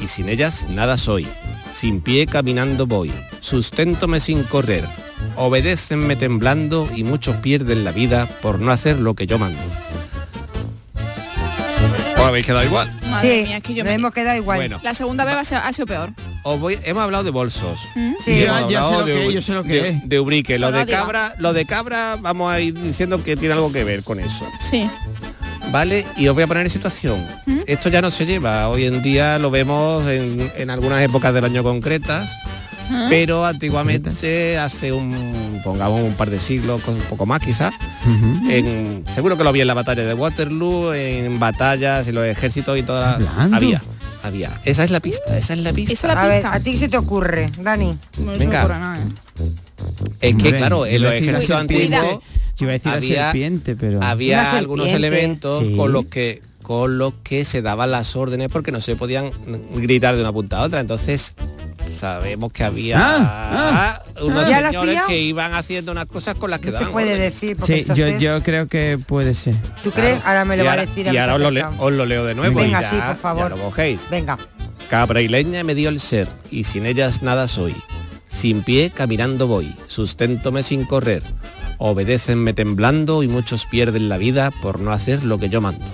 [0.00, 1.26] y sin ellas nada soy
[1.74, 4.86] sin pie caminando voy susténtome sin correr
[5.36, 9.60] obedécenme temblando y muchos pierden la vida por no hacer lo que yo mando
[12.16, 13.94] os habéis quedado igual Madre Sí, mía, es que yo nos me...
[13.94, 14.58] hemos quedado igual.
[14.58, 14.80] Bueno.
[14.82, 16.10] La segunda vez ha sido peor.
[16.42, 18.12] Os voy- hemos hablado de bolsos ¿Mm?
[18.24, 18.32] Sí.
[18.32, 19.88] Y Ya- hemos ya sé hablado lo que de, es, yo sé lo que de-
[19.90, 20.08] es.
[20.08, 23.70] de Ubrique lo de cabra lo de cabra vamos a ir diciendo que tiene algo
[23.72, 24.88] que ver con eso Sí.
[25.74, 26.06] ¿Vale?
[26.16, 27.26] Y os voy a poner en situación.
[27.46, 27.62] ¿Mm?
[27.66, 31.44] Esto ya no se lleva, hoy en día lo vemos en, en algunas épocas del
[31.44, 32.30] año concretas,
[32.92, 33.08] ¿Ah?
[33.10, 37.72] pero antiguamente, hace un, pongamos un par de siglos, con un poco más quizás,
[38.48, 42.78] en, seguro que lo vi en la batalla de Waterloo, en batallas, en los ejércitos
[42.78, 43.16] y todas.
[43.16, 43.56] Hablando.
[43.56, 43.82] Había,
[44.22, 44.60] había.
[44.64, 45.92] Esa es la pista, esa es la pista.
[45.92, 46.54] Esa es la A ver, pista.
[46.54, 47.88] ¿a ti qué se te ocurre, Dani?
[47.88, 48.60] No se me Venga.
[48.60, 49.50] ocurre nada, ¿eh?
[50.20, 52.20] Es que claro, en los la ejércitos antiguos
[52.56, 54.02] Yo iba a decir la había- serpiente, pero...
[54.02, 55.76] había algunos elementos Sí.
[55.76, 59.30] con los que con los que se daban las órdenes porque no se podían
[59.74, 61.34] gritar de una punta a otra entonces
[61.98, 66.50] sabemos que había Ah, unos ¿Ya la has señores que iban haciendo unas cosas con
[66.50, 67.34] las que No se daban puede órdenes.
[67.34, 68.22] decir, porque Sí, yo, entonces...
[68.22, 69.54] yo creo que puede ser.
[69.82, 70.18] ¿Tú crees?
[70.24, 71.84] Ahora me lo y va a ahora, decir y mí ahora os lo, le- perfecto.
[71.84, 73.42] os lo leo de nuevo Venga, y ya, sí, por favor.
[73.50, 74.38] ya lo cogéis Venga.
[74.88, 77.74] cabra y leña me dio el ser y sin ellas nada soy
[78.26, 81.22] Sin pie caminando voy, susténtome sin correr.
[81.86, 85.84] Obedécenme temblando y muchos pierden la vida por no hacer lo que yo mando.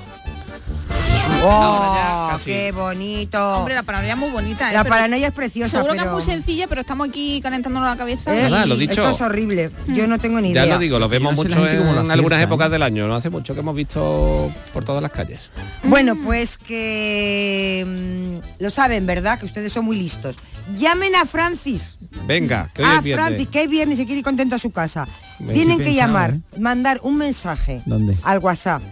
[1.42, 3.59] ¡Oh, qué bonito!
[3.59, 4.70] Hombre, la paranoia es muy bonita.
[4.70, 4.74] ¿eh?
[4.74, 7.96] La Pero paranoia es preciosa, Seguro que es muy sencilla, pero estamos aquí calentándonos la
[7.96, 8.35] cabeza.
[8.38, 8.50] ¿Eh?
[8.50, 8.92] Nada, lo dicho.
[9.03, 9.70] Esto es horrible.
[9.88, 10.66] Yo no tengo ni idea.
[10.66, 12.72] Ya lo digo, lo vemos no mucho en algunas épocas ¿eh?
[12.72, 13.07] del año.
[13.09, 15.50] No hace mucho que hemos visto por todas las calles.
[15.85, 19.38] Bueno, pues que mm, lo saben, ¿verdad?
[19.38, 20.38] Que ustedes son muy listos.
[20.76, 21.98] Llamen a Francis.
[22.26, 23.26] Venga, que hoy Ah, es viernes.
[23.26, 25.09] Francis, que es viernes y quiere ir contento a su casa.
[25.38, 26.59] Me Tienen que llamar, ¿eh?
[26.59, 28.14] mandar un mensaje ¿Dónde?
[28.24, 28.83] al WhatsApp.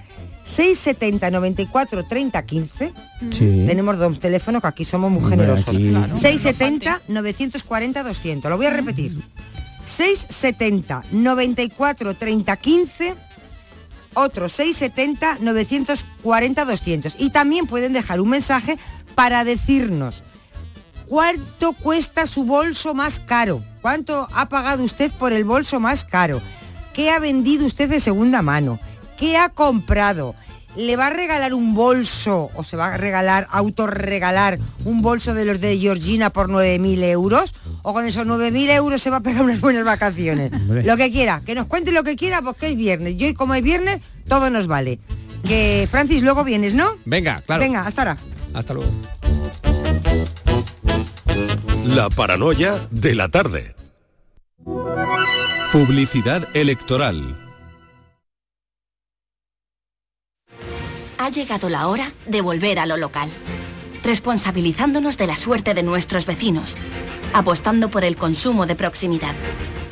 [0.48, 2.92] 670 94 30 15.
[3.32, 3.64] Sí.
[3.66, 5.68] Tenemos dos teléfonos que aquí somos muy generosos.
[5.68, 8.50] aquí- Claro, 670 940 200.
[8.50, 9.22] Lo voy a repetir.
[9.84, 13.14] 670 94 30 15
[14.14, 18.78] otro 670 940 200 y también pueden dejar un mensaje
[19.14, 20.24] para decirnos
[21.06, 26.42] cuánto cuesta su bolso más caro, cuánto ha pagado usted por el bolso más caro,
[26.92, 28.78] qué ha vendido usted de segunda mano,
[29.18, 30.35] qué ha comprado,
[30.76, 35.44] le va a regalar un bolso o se va a regalar, autorregalar un bolso de
[35.44, 39.42] los de Georgina por 9.000 euros o con esos 9.000 euros se va a pegar
[39.42, 40.52] unas buenas vacaciones.
[40.52, 40.85] Hombre.
[40.85, 43.20] Lo que quiera, que nos cuente lo que quiera porque es viernes.
[43.20, 44.98] Y hoy como es viernes, todo nos vale.
[45.44, 46.96] Que Francis, luego vienes, ¿no?
[47.04, 47.61] Venga, claro.
[47.61, 48.18] Venga, hasta ahora.
[48.54, 48.90] Hasta luego.
[51.87, 53.74] La paranoia de la tarde.
[55.72, 57.47] Publicidad electoral.
[61.28, 63.28] Ha llegado la hora de volver a lo local,
[64.02, 66.78] responsabilizándonos de la suerte de nuestros vecinos,
[67.34, 69.34] apostando por el consumo de proximidad,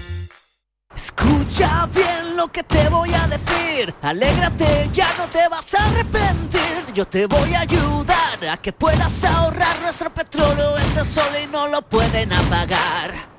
[0.97, 3.95] Escucha bien lo que te voy a decir.
[4.01, 6.61] Alégrate, ya no te vas a arrepentir.
[6.95, 10.79] Yo te voy a ayudar a que puedas ahorrar nuestro petróleo.
[10.79, 13.33] Ese sol y no lo pueden apagar.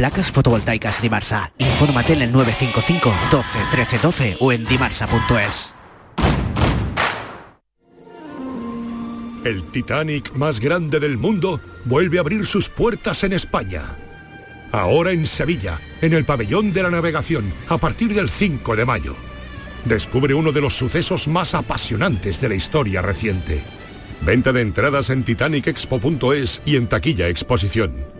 [0.00, 1.52] Placas fotovoltaicas Dimarsa.
[1.58, 5.74] Infórmate en el 955 12 13 12 o en dimarsa.es.
[9.44, 13.98] El Titanic más grande del mundo vuelve a abrir sus puertas en España.
[14.72, 19.14] Ahora en Sevilla, en el pabellón de la navegación, a partir del 5 de mayo.
[19.84, 23.62] Descubre uno de los sucesos más apasionantes de la historia reciente.
[24.22, 28.19] Venta de entradas en titanicexpo.es y en taquilla exposición.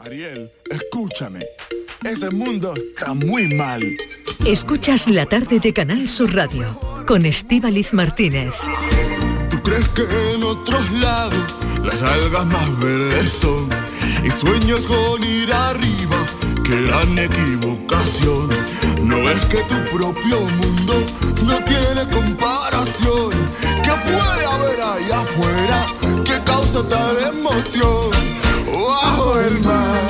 [0.00, 1.40] Ariel, escúchame.
[2.04, 3.82] Ese mundo está muy mal.
[4.46, 8.54] Escuchas la tarde de Canal Sur Radio con Estíbaliz Martínez.
[9.50, 10.02] ¿Tú crees que
[10.34, 13.68] en otros lados las algas más verdes son?
[14.24, 16.24] Y sueñas con ir arriba,
[16.64, 18.50] que gran equivocación.
[19.02, 21.04] No es que tu propio mundo
[21.44, 23.30] no tiene comparación.
[23.82, 25.86] ¿Qué puede haber ahí afuera
[26.24, 28.37] que causa tal emoción?
[28.88, 30.08] Bajo el mar,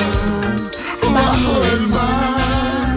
[1.12, 2.96] bajo el mar,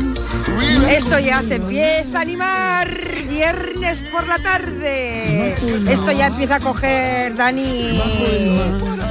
[0.92, 2.88] Esto ya se empieza a animar.
[3.28, 5.56] Viernes por la tarde.
[5.92, 8.00] Esto ya empieza a coger, Dani,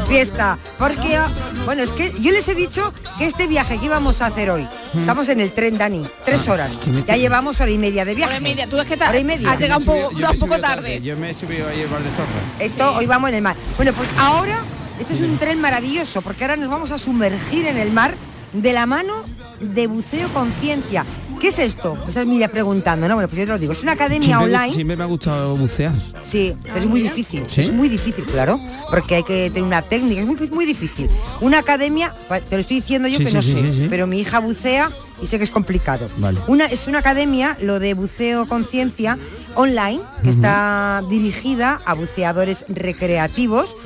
[0.06, 0.58] fiesta.
[0.78, 1.18] Porque,
[1.64, 4.68] bueno, es que yo les he dicho que este viaje que íbamos a hacer hoy,
[4.96, 6.70] estamos en el tren, Dani, tres horas.
[7.06, 8.30] Ya llevamos hora y media de viaje.
[8.34, 9.50] Hora y media, tú es que ta- Hora y media.
[9.50, 9.86] has llegado un
[10.38, 11.00] poco, tarde.
[11.02, 12.42] Yo me he subido ayer al de Zorra.
[12.60, 13.56] Esto hoy vamos en el mar.
[13.76, 14.60] Bueno, pues ahora
[15.00, 18.14] este es un tren maravilloso porque ahora nos vamos a sumergir en el mar
[18.52, 19.24] de la mano
[19.60, 21.04] de buceo conciencia.
[21.40, 21.96] ¿Qué es esto?
[22.06, 23.14] Estás mira preguntando, ¿no?
[23.14, 23.72] Bueno, pues yo te lo digo.
[23.72, 24.74] Es una academia Siempre, online.
[24.74, 25.94] siempre me ha gustado bucear.
[26.22, 27.44] Sí, pero es muy difícil.
[27.48, 27.62] ¿Sí?
[27.62, 28.60] Es muy difícil, claro.
[28.90, 31.08] Porque hay que tener una técnica, es muy, muy difícil.
[31.40, 33.86] Una academia, te lo estoy diciendo yo Sí, que sí, no sí, sé, sí, sí.
[33.88, 34.90] pero mi hija bucea
[35.22, 36.10] y sé que es complicado.
[36.18, 36.40] Vale.
[36.46, 39.16] Una, es una academia, lo de buceo conciencia,
[39.54, 43.76] online, que está dirigida a buceadores recreativos,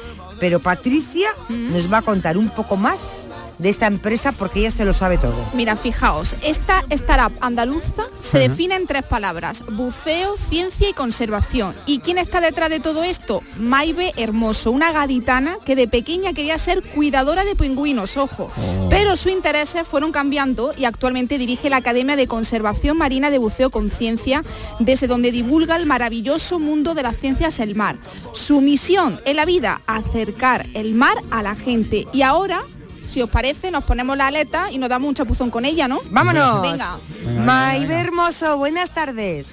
[0.41, 3.19] pero Patricia nos va a contar un poco más
[3.59, 5.37] de esta empresa porque ella se lo sabe todo.
[5.55, 11.75] Mira, fijaos, esta startup andaluza se define en tres palabras, buceo, ciencia y conservación.
[11.87, 13.43] ¿Y quién está detrás de todo esto?
[13.59, 18.51] Maive Hermoso, una gaditana que de pequeña quería ser cuidadora de pingüinos, ojo.
[18.91, 23.71] Pero sus intereses fueron cambiando y actualmente dirige la Academia de Conservación Marina de Buceo
[23.71, 24.43] Conciencia,
[24.79, 27.99] desde donde divulga el maravilloso mundo de las ciencias el mar.
[28.33, 32.07] Su misión en la vida, acercar el mar a la gente.
[32.13, 32.65] Y ahora
[33.07, 36.01] si os parece, nos ponemos la aleta y nos damos un chapuzón con ella, ¿no?
[36.11, 36.63] ¡Vámonos!
[36.63, 36.99] Venga.
[37.45, 39.49] Maive Hermoso, buenas tardes.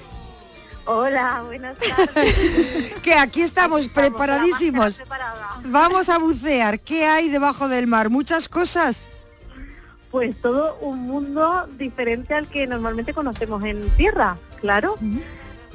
[0.86, 2.96] Hola, buenas tardes.
[3.04, 5.02] que aquí estamos preparadísimos.
[5.66, 6.80] Vamos a bucear.
[6.80, 8.10] ¿Qué hay debajo del mar?
[8.10, 9.06] Muchas cosas.
[10.10, 14.98] Pues todo un mundo diferente al que normalmente conocemos en tierra, claro.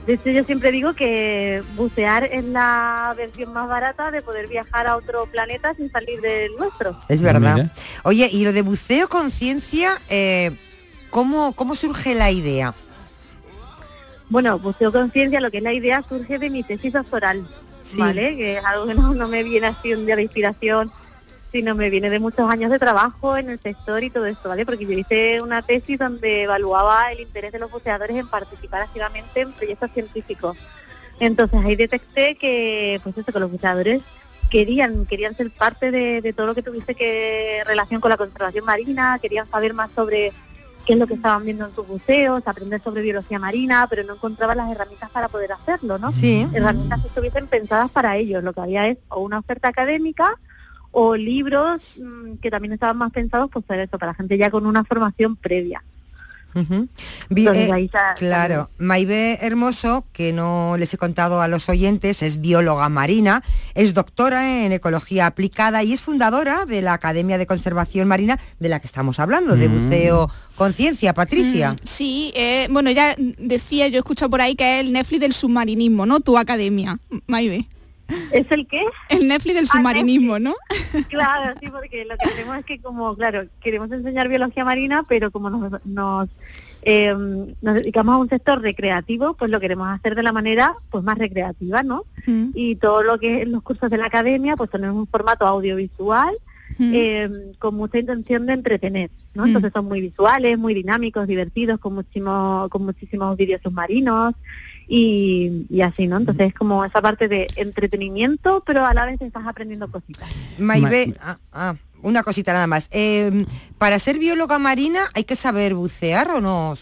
[0.06, 4.86] De hecho, yo siempre digo que bucear es la versión más barata de poder viajar
[4.86, 6.96] a otro planeta sin salir del nuestro.
[7.08, 7.72] Es verdad.
[8.04, 10.52] Oye, y lo de buceo conciencia, eh,
[11.10, 12.72] ¿cómo, ¿cómo surge la idea?
[14.28, 17.46] Bueno, buceo conciencia, lo que es la idea, surge de mi tesis doctoral,
[17.82, 17.98] Sí.
[17.98, 18.36] ¿vale?
[18.36, 20.90] Que es algo que no, no me viene así un día de inspiración,
[21.56, 24.66] sino me viene de muchos años de trabajo en el sector y todo esto, ¿vale?
[24.66, 29.40] Porque yo hice una tesis donde evaluaba el interés de los buceadores en participar activamente
[29.40, 30.54] en proyectos científicos.
[31.18, 34.02] Entonces ahí detecté que, pues eso, que los buceadores
[34.50, 38.66] querían, querían ser parte de, de todo lo que tuviese que relación con la conservación
[38.66, 40.34] marina, querían saber más sobre
[40.84, 44.16] qué es lo que estaban viendo en sus buceos, aprender sobre biología marina, pero no
[44.16, 46.12] encontraban las herramientas para poder hacerlo, ¿no?
[46.12, 46.46] Sí.
[46.52, 48.44] Herramientas que estuviesen pensadas para ellos.
[48.44, 50.38] Lo que había es o una oferta académica
[50.98, 54.64] o libros mm, que también estaban más pensados pues para eso, para gente ya con
[54.64, 55.84] una formación previa.
[56.54, 62.40] Entonces, eh, ahí claro, Maive Hermoso, que no les he contado a los oyentes, es
[62.40, 63.42] bióloga marina,
[63.74, 68.70] es doctora en ecología aplicada y es fundadora de la Academia de Conservación Marina de
[68.70, 69.72] la que estamos hablando, de Mm.
[69.84, 71.72] buceo conciencia, Patricia.
[71.72, 75.20] Mm, sí, eh, bueno, ya decía, yo he escuchado por ahí que es el Netflix
[75.20, 76.20] del submarinismo, ¿no?
[76.20, 77.66] Tu academia, Maive.
[78.32, 78.84] ¿Es el qué?
[79.08, 80.54] El Netflix del submarinismo, ¿no?
[81.08, 85.30] Claro, sí, porque lo que hacemos es que como, claro, queremos enseñar biología marina, pero
[85.30, 86.28] como nos, nos,
[86.82, 87.14] eh,
[87.60, 91.18] nos dedicamos a un sector recreativo, pues lo queremos hacer de la manera pues más
[91.18, 92.04] recreativa, ¿no?
[92.26, 92.50] Mm.
[92.54, 96.36] Y todo lo que es los cursos de la academia, pues tenemos un formato audiovisual
[96.78, 96.92] Mm.
[96.94, 99.44] eh, con mucha intención de entretener, ¿no?
[99.44, 99.46] Mm.
[99.48, 104.34] Entonces son muy visuales, muy dinámicos, divertidos, con muchísimo, con muchísimos vídeos submarinos
[104.88, 106.16] y, y así, ¿no?
[106.18, 110.28] Entonces es como esa parte de entretenimiento, pero a la vez estás aprendiendo cositas.
[110.58, 112.88] Maive, ah, ah, una cosita nada más.
[112.92, 113.46] Eh,
[113.78, 116.74] para ser bióloga marina hay que saber bucear o no?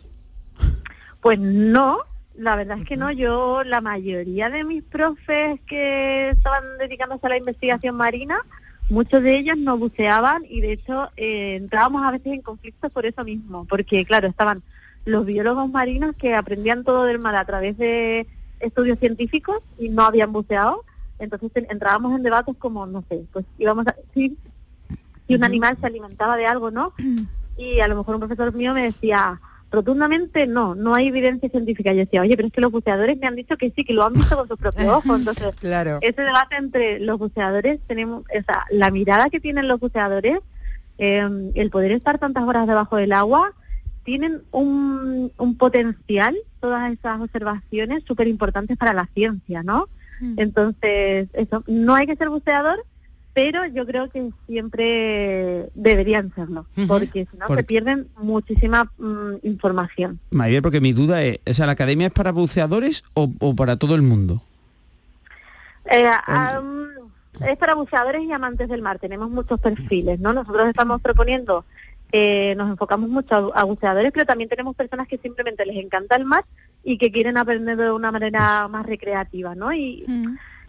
[1.21, 1.99] Pues no,
[2.35, 3.11] la verdad es que no.
[3.11, 8.39] Yo, la mayoría de mis profes que estaban dedicándose a la investigación marina,
[8.91, 13.07] muchos de ellos no buceaban y de hecho eh, entrábamos a veces en conflictos por
[13.07, 14.63] eso mismo, porque claro, estaban
[15.05, 18.27] los biólogos marinos que aprendían todo del mar a través de
[18.61, 20.85] estudios científicos y no habían buceado,
[21.19, 24.37] entonces en- entrábamos en debates como, no sé, pues íbamos a decir
[25.27, 26.93] si un animal se alimentaba de algo, ¿no?
[27.57, 29.41] Y a lo mejor un profesor mío me decía,
[29.71, 31.93] rotundamente no, no hay evidencia científica.
[31.93, 33.95] Y yo decía, oye, pero es que los buceadores me han dicho que sí, que
[33.95, 35.05] lo han visto con sus propios ojos.
[35.21, 35.99] Entonces, Claro.
[36.01, 40.41] ese debate entre los buceadores, tenemos, o sea, la mirada que tienen los buceadores,
[40.99, 43.53] eh, el poder estar tantas horas debajo del agua,
[44.05, 49.89] tienen un, un potencial, todas esas observaciones súper importantes para la ciencia, ¿no?
[50.37, 52.85] Entonces, eso, no hay que ser buceador,
[53.35, 59.35] pero yo creo que siempre deberían serlo, porque si no Por- se pierden muchísima mm,
[59.43, 60.21] información.
[60.31, 63.77] María, porque mi duda es, o sea, ¿la academia es para buceadores o, o para
[63.77, 64.41] todo el mundo?
[65.91, 66.87] Eh, am,
[67.47, 70.33] es para buceadores y amantes del mar, tenemos muchos perfiles, ¿no?
[70.33, 71.65] Nosotros estamos proponiendo
[72.13, 76.17] eh, nos enfocamos mucho a, a buceadores, pero también tenemos personas que simplemente les encanta
[76.17, 76.45] el mar
[76.85, 79.73] y que quieren aprender de una manera más recreativa, ¿no?
[79.73, 80.05] Y,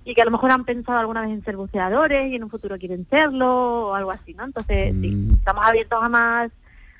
[0.06, 2.50] y que a lo mejor han pensado alguna vez en ser buceadores y en un
[2.50, 4.46] futuro quieren serlo o algo así, ¿no?
[4.46, 6.52] Entonces, sí, estamos abiertos a más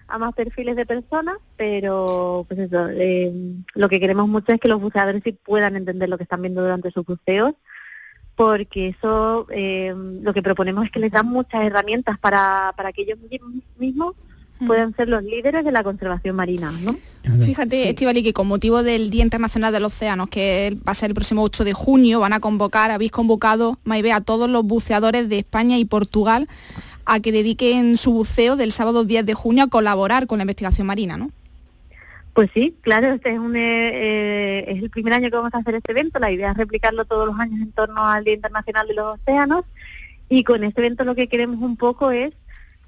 [0.08, 3.34] a más perfiles de personas, pero pues eso, eh,
[3.74, 6.62] lo que queremos mucho es que los buceadores sí puedan entender lo que están viendo
[6.62, 7.56] durante sus buceos,
[8.36, 13.02] porque eso eh, lo que proponemos es que les dan muchas herramientas para, para que
[13.02, 13.18] ellos
[13.78, 14.16] mismos
[14.66, 16.96] puedan ser los líderes de la conservación marina, ¿no?
[17.44, 21.16] Fíjate, Estivali, que con motivo del Día Internacional del Océano, que va a ser el
[21.16, 25.40] próximo 8 de junio, van a convocar, habéis convocado, Maive, a todos los buceadores de
[25.40, 26.48] España y Portugal
[27.06, 30.88] a que dediquen su buceo del sábado 10 de junio a colaborar con la investigación
[30.88, 31.32] marina, ¿no?
[32.34, 35.60] Pues sí, claro, este es, un, eh, eh, es el primer año que vamos a
[35.60, 36.20] hacer este evento.
[36.20, 39.64] La idea es replicarlo todos los años en torno al Día Internacional de los Océanos.
[40.28, 42.34] Y con este evento lo que queremos un poco es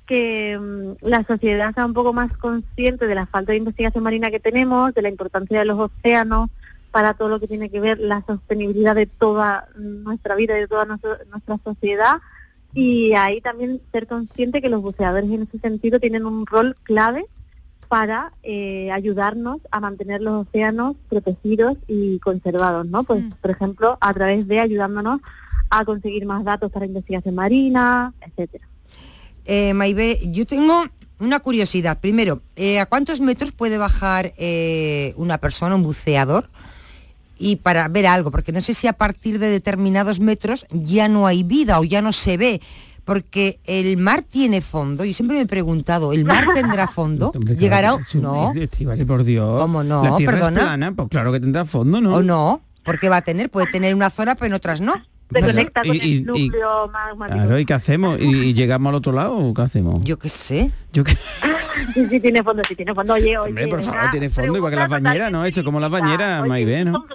[0.07, 4.31] que mm, la sociedad sea un poco más consciente de la falta de investigación marina
[4.31, 6.49] que tenemos, de la importancia de los océanos
[6.91, 10.67] para todo lo que tiene que ver la sostenibilidad de toda nuestra vida y de
[10.67, 12.17] toda nuestra, nuestra sociedad.
[12.73, 17.25] Y ahí también ser consciente que los buceadores en ese sentido tienen un rol clave
[17.87, 23.03] para eh, ayudarnos a mantener los océanos protegidos y conservados, ¿no?
[23.03, 25.21] Pues, por ejemplo, a través de ayudándonos
[25.69, 28.67] a conseguir más datos para investigación marina, etcétera.
[29.47, 30.85] Eh, Maibé, yo tengo
[31.19, 31.99] una curiosidad.
[31.99, 36.49] Primero, eh, ¿a cuántos metros puede bajar eh, una persona, un buceador?
[37.39, 41.27] Y para ver algo, porque no sé si a partir de determinados metros ya no
[41.27, 42.61] hay vida o ya no se ve.
[43.05, 45.05] Porque el mar tiene fondo.
[45.05, 47.31] Yo siempre me he preguntado, ¿el mar tendrá fondo?
[47.57, 47.97] ¿Llegará?
[48.15, 48.53] No.
[48.81, 49.61] Vale, por Dios.
[49.61, 50.03] ¿Cómo no?
[50.03, 50.59] La tierra Perdona.
[50.59, 52.15] es plana, pues claro que tendrá fondo, ¿no?
[52.15, 52.61] ¿O no?
[52.83, 54.93] Porque va a tener, puede tener una zona, pero en otras no.
[55.33, 57.37] Se conecta con y- y- el núcleo magmático.
[57.37, 58.19] Claro, ¿y qué hacemos?
[58.19, 60.01] ¿Y, y llegamos al otro lado o qué hacemos?
[60.03, 60.71] Yo qué sé.
[60.93, 61.17] Yo qué...
[61.93, 63.13] Sí, sí, tiene fondo, sí tiene fondo.
[63.13, 63.49] Oye, oye.
[63.49, 65.45] Hombre, por favor, una tiene fondo igual que las bañeras, ¿no?
[65.45, 67.05] Hecho como las bañeras, Maibé, ¿no?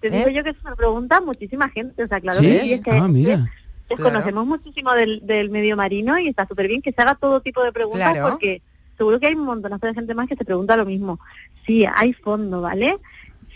[0.00, 2.46] Te digo yo que es una pregunta muchísima gente, o sea, claro ¿Sí?
[2.48, 3.48] que es que Ah, mira.
[3.88, 7.62] desconocemos muchísimo del, del medio marino y está súper bien que se haga todo tipo
[7.62, 8.30] de preguntas Claro.
[8.30, 8.60] porque
[8.98, 11.20] seguro que hay un montonazo de gente más que se pregunta lo mismo.
[11.64, 12.98] Sí, hay fondo, ¿vale?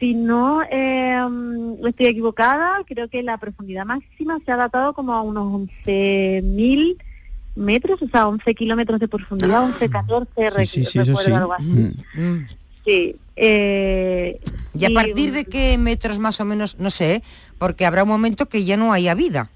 [0.01, 5.13] Si no eh, mm, estoy equivocada, creo que la profundidad máxima se ha datado como
[5.13, 6.97] a unos 11.000
[7.55, 11.11] metros, o sea, 11 kilómetros de profundidad, 11, 14, Sí, sí, sí, eso sí.
[11.11, 11.65] recuerdo algo así.
[12.15, 12.47] Mm.
[12.85, 13.17] Sí.
[13.37, 14.41] eh,
[14.73, 16.79] ¿Y a partir de qué metros más o menos?
[16.79, 17.23] No sé,
[17.59, 19.51] porque habrá un momento que ya no haya vida.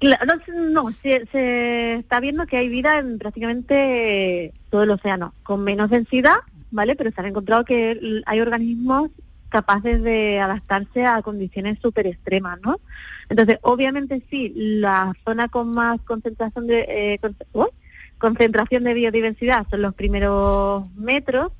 [0.00, 5.32] Cla- No, no, se, se está viendo que hay vida en prácticamente todo el océano,
[5.44, 6.36] con menos densidad,
[6.74, 6.96] ¿vale?
[6.96, 9.10] Pero se han encontrado que hay organismos
[9.48, 12.80] capaces de adaptarse a condiciones súper extremas, ¿no?
[13.28, 17.36] Entonces, obviamente sí, la zona con más concentración de eh, con-
[18.18, 21.52] concentración de biodiversidad son los primeros metros,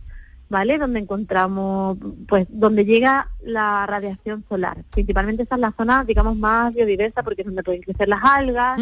[0.48, 0.78] ¿vale?
[0.78, 1.96] Donde encontramos,
[2.26, 4.78] pues, donde llega la radiación solar.
[4.90, 8.78] Principalmente esa es la zona, digamos, más biodiversa porque es donde pueden crecer las algas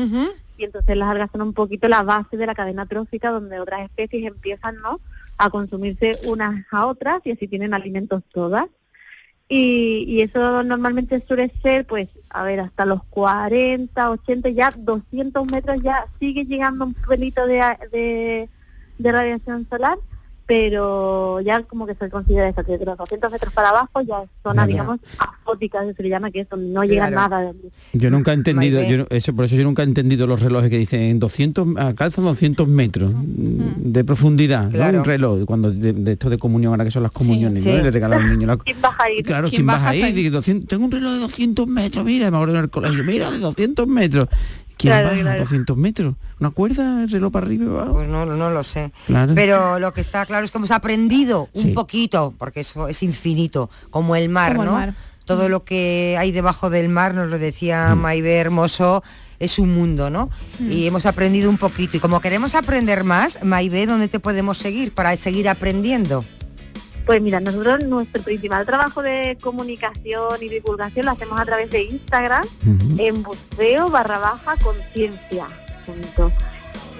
[0.57, 3.83] y entonces las algas son un poquito la base de la cadena trófica donde otras
[3.83, 5.01] especies empiezan, ¿no?
[5.45, 8.67] A consumirse unas a otras y así tienen alimentos todas.
[9.49, 15.51] Y, y eso normalmente suele ser, pues, a ver, hasta los 40, 80, ya 200
[15.51, 18.49] metros ya sigue llegando un pelito de, de,
[18.99, 19.99] de radiación solar,
[20.47, 24.23] pero ya como que se considera eso, que de los 200 metros para abajo ya
[24.23, 24.67] es zona, ya.
[24.67, 27.29] digamos, afótica, se le llama, que es donde no llega Claro.
[27.29, 27.53] nada.
[27.93, 30.71] Yo nunca he entendido, yo, no- eso, por eso yo nunca he entendido los relojes
[30.71, 34.71] que dicen 200, alcanzan 200 metros mm, de profundidad, ¿no?
[34.73, 34.99] Claro.
[34.99, 37.69] Un reloj, cuando de, de esto de comunión, ahora que son las comuniones, sí.
[37.71, 37.79] ¿no?
[37.79, 38.57] Y Le regalan al niño la...
[38.57, 39.23] ¿Quién baja ahí?
[39.23, 40.13] Claro, ¿quién, baja ahí?
[40.13, 43.31] Digo, 200 tengo un reloj de 200 metros, mira, me acuerdo en el colegio, mira,
[43.31, 44.29] de 200 metros.
[44.83, 45.41] ¿Quién Claro, baja claro.
[45.41, 46.15] 200 metros?
[46.41, 47.93] ¿Una cuerda, el reloj para arriba y abajo?
[47.95, 48.91] Pues no, no lo sé.
[49.07, 49.33] Claro.
[49.35, 51.73] Pero lo que está claro es que hemos aprendido un Sí.
[51.73, 54.75] poquito, porque eso es infinito, como el mar, Como el ¿no?
[54.75, 54.95] mar.
[55.25, 59.05] Todo lo que hay debajo del mar, nos lo decía Maibé Hermoso,
[59.39, 60.31] es un mundo, ¿no?
[60.61, 61.97] Y hemos aprendido un poquito.
[61.97, 66.25] Y como queremos aprender más, Maibé, ¿dónde te podemos seguir para seguir aprendiendo?
[67.07, 71.83] Pues mira, nosotros nuestro principal trabajo de comunicación y divulgación lo hacemos a través de
[71.83, 72.47] Instagram
[72.99, 75.47] en buceo barra baja conciencia.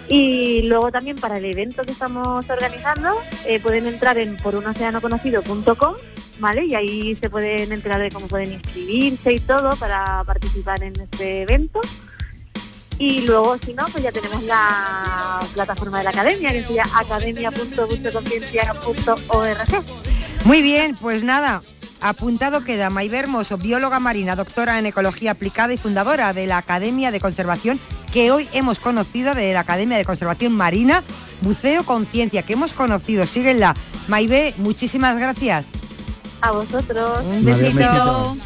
[0.09, 3.15] Y luego también para el evento que estamos organizando
[3.47, 5.95] eh, pueden entrar en porunoceanoconocido.com,
[6.41, 6.67] ¿vale?
[6.67, 11.43] Y ahí se pueden enterar de cómo pueden inscribirse y todo para participar en este
[11.43, 11.81] evento.
[13.03, 17.01] Y luego, si no, pues ya tenemos la plataforma de la academia, que se llama
[17.01, 19.85] academia.buceoconciencia.org.
[20.45, 21.65] Muy bien, pues nada,
[22.01, 27.11] apuntado queda Maibé Hermoso, bióloga marina, doctora en ecología aplicada y fundadora de la Academia
[27.11, 27.81] de Conservación
[28.13, 31.03] que hoy hemos conocido de la Academia de Conservación Marina
[31.41, 33.27] Buceo Conciencia, que hemos conocido.
[33.27, 33.75] Síguenla.
[34.07, 35.67] Maibé, muchísimas gracias.
[36.41, 37.25] A vosotros.
[37.25, 38.37] Un besito.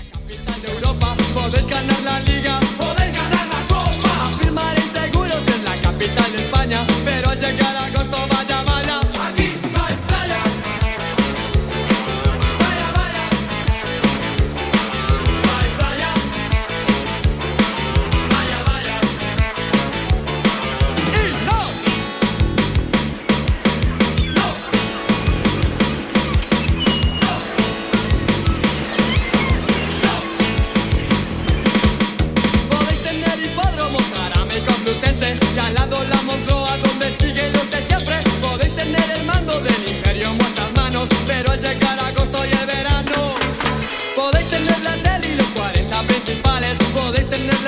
[5.98, 7.95] Capital de España, pero al llegar a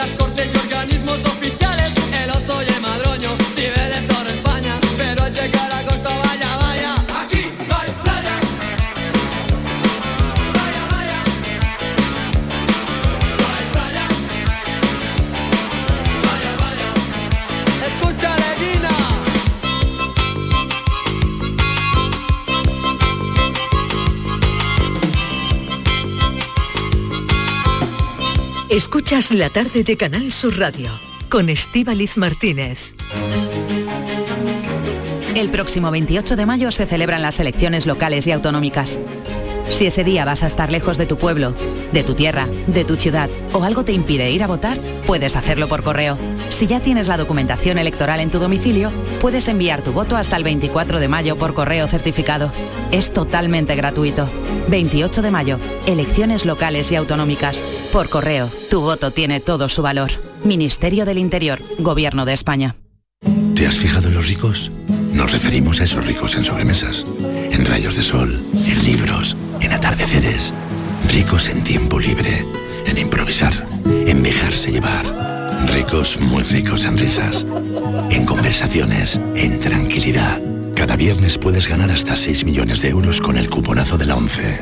[0.08, 1.67] las cortes y organismos oficiales
[28.98, 30.90] Escuchas la tarde de Canal Sur Radio
[31.28, 32.94] con Estíbaliz Martínez.
[35.36, 38.98] El próximo 28 de mayo se celebran las elecciones locales y autonómicas.
[39.70, 41.54] Si ese día vas a estar lejos de tu pueblo,
[41.92, 45.68] de tu tierra, de tu ciudad o algo te impide ir a votar, puedes hacerlo
[45.68, 46.18] por correo.
[46.48, 50.44] Si ya tienes la documentación electoral en tu domicilio, puedes enviar tu voto hasta el
[50.44, 52.52] 24 de mayo por correo certificado.
[52.90, 54.28] Es totalmente gratuito.
[54.68, 57.64] 28 de mayo, elecciones locales y autonómicas.
[57.92, 60.10] Por correo, tu voto tiene todo su valor.
[60.44, 62.76] Ministerio del Interior, Gobierno de España.
[63.54, 64.70] ¿Te has fijado en los ricos?
[65.12, 67.04] Nos referimos a esos ricos en sobremesas,
[67.50, 70.52] en rayos de sol, en libros, en atardeceres.
[71.06, 72.44] Ricos en tiempo libre,
[72.86, 73.52] en improvisar,
[73.84, 75.04] en dejarse llevar.
[75.72, 77.46] Ricos, muy ricos en risas,
[78.10, 80.40] en conversaciones, en tranquilidad.
[80.74, 84.60] Cada viernes puedes ganar hasta 6 millones de euros con el cuponazo de la 11.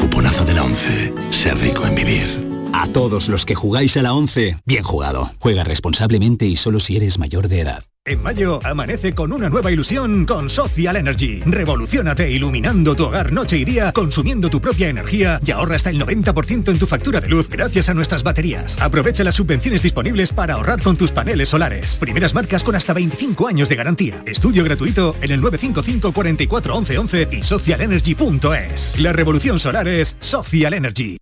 [0.00, 1.12] Cuponazo de la 11.
[1.30, 2.41] Ser rico en vivir.
[2.72, 5.30] A todos los que jugáis a la 11, bien jugado.
[5.38, 7.84] Juega responsablemente y solo si eres mayor de edad.
[8.04, 11.40] En mayo amanece con una nueva ilusión con Social Energy.
[11.46, 16.00] Revolucionate iluminando tu hogar noche y día, consumiendo tu propia energía y ahorra hasta el
[16.00, 18.80] 90% en tu factura de luz gracias a nuestras baterías.
[18.80, 21.96] Aprovecha las subvenciones disponibles para ahorrar con tus paneles solares.
[21.98, 24.22] Primeras marcas con hasta 25 años de garantía.
[24.26, 28.98] Estudio gratuito en el 955 44 11 11 y socialenergy.es.
[28.98, 31.21] La revolución solar es Social Energy.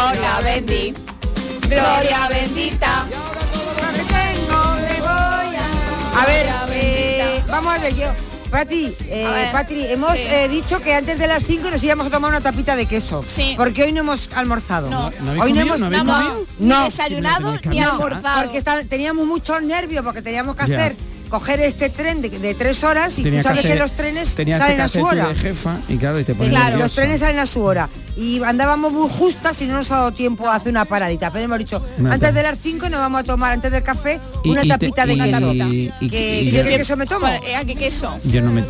[1.71, 3.05] Gloria bendita.
[6.13, 8.07] A ver, eh, vamos a ver yo.
[8.51, 10.19] Pati, eh, Patri, hemos sí.
[10.27, 13.23] eh, dicho que antes de las 5 nos íbamos a tomar una tapita de queso.
[13.25, 13.53] Sí.
[13.55, 14.89] Porque hoy no hemos almorzado.
[14.89, 15.09] No.
[15.21, 15.79] ¿No habéis hoy no hemos
[16.59, 16.79] ¿No?
[16.79, 18.41] Ni desayunado ni No, almorzado.
[18.41, 20.95] Porque está- teníamos muchos nervios porque teníamos que hacer
[21.29, 24.75] coger este tren de, de tres horas y tú sabes que, hacer- los trenes salen
[24.75, 25.27] que a su hora.
[25.29, 26.83] de jefa y claro, y te pones Claro, nervioso.
[26.87, 30.11] los trenes salen a su hora y andábamos muy justas y no nos ha dado
[30.11, 31.31] tiempo a hacer una paradita.
[31.31, 32.15] Pero hemos dicho, Nada.
[32.15, 35.13] antes de las 5 nos vamos a tomar, antes del café, una y tapita de
[35.13, 35.53] y- queso.
[35.53, 37.27] y- y- ¿Qué, ¿qué queso me tomo?
[37.27, 38.13] Eh, ¿a qué queso?
[38.25, 38.63] Yo no me...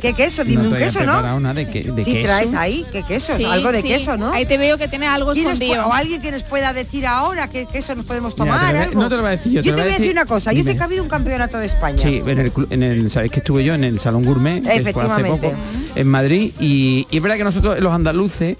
[0.00, 0.44] ¿Qué queso?
[0.44, 1.40] Dime no un queso, ¿no?
[1.40, 2.26] nada de, que, de Sí, queso.
[2.26, 3.34] traes ahí, ¿qué queso?
[3.36, 3.88] Sí, algo de sí.
[3.88, 4.32] queso, ¿no?
[4.32, 5.84] Ahí te veo que tienes algo ¿Quién nos escondido.
[5.84, 8.94] pu- o alguien que nos pueda decir ahora qué queso nos podemos tomar, te voy
[8.96, 10.52] no te lo voy a decir yo, te Yo te voy a decir una cosa,
[10.52, 11.98] yo sé que ha habido un campeonato de España.
[11.98, 14.80] Sí, en el, en el, sabéis que estuve yo en el Salón Gourmet, fue hace
[14.80, 15.30] Efectivamente.
[15.30, 15.54] poco,
[15.94, 18.56] en Madrid, y, y es verdad que nosotros, los andaluces,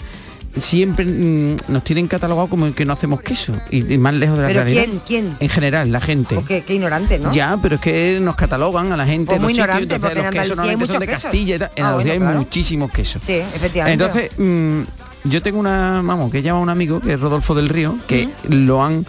[0.57, 4.43] siempre mm, nos tienen catalogado como que no hacemos queso, y, y más lejos de
[4.43, 4.85] la ¿Pero realidad.
[4.85, 5.01] quién?
[5.07, 5.37] ¿Quién?
[5.41, 6.37] En general, la gente.
[6.37, 7.33] O qué, qué ignorante, ¿no?
[7.33, 9.27] Ya, pero es que nos catalogan a la gente.
[9.27, 11.23] Pues muy los sitios, ignorante, entonces porque en los quesos Andalucía hay de quesos.
[11.23, 11.71] Castilla y tal.
[11.77, 12.39] En Ah, Andalucía bueno, hay claro.
[12.39, 13.23] muchísimos quesos.
[13.25, 14.05] Sí, efectivamente.
[14.05, 17.97] Entonces, mm, yo tengo una, vamos, que llama un amigo, que es Rodolfo del Río,
[18.07, 19.05] que lo han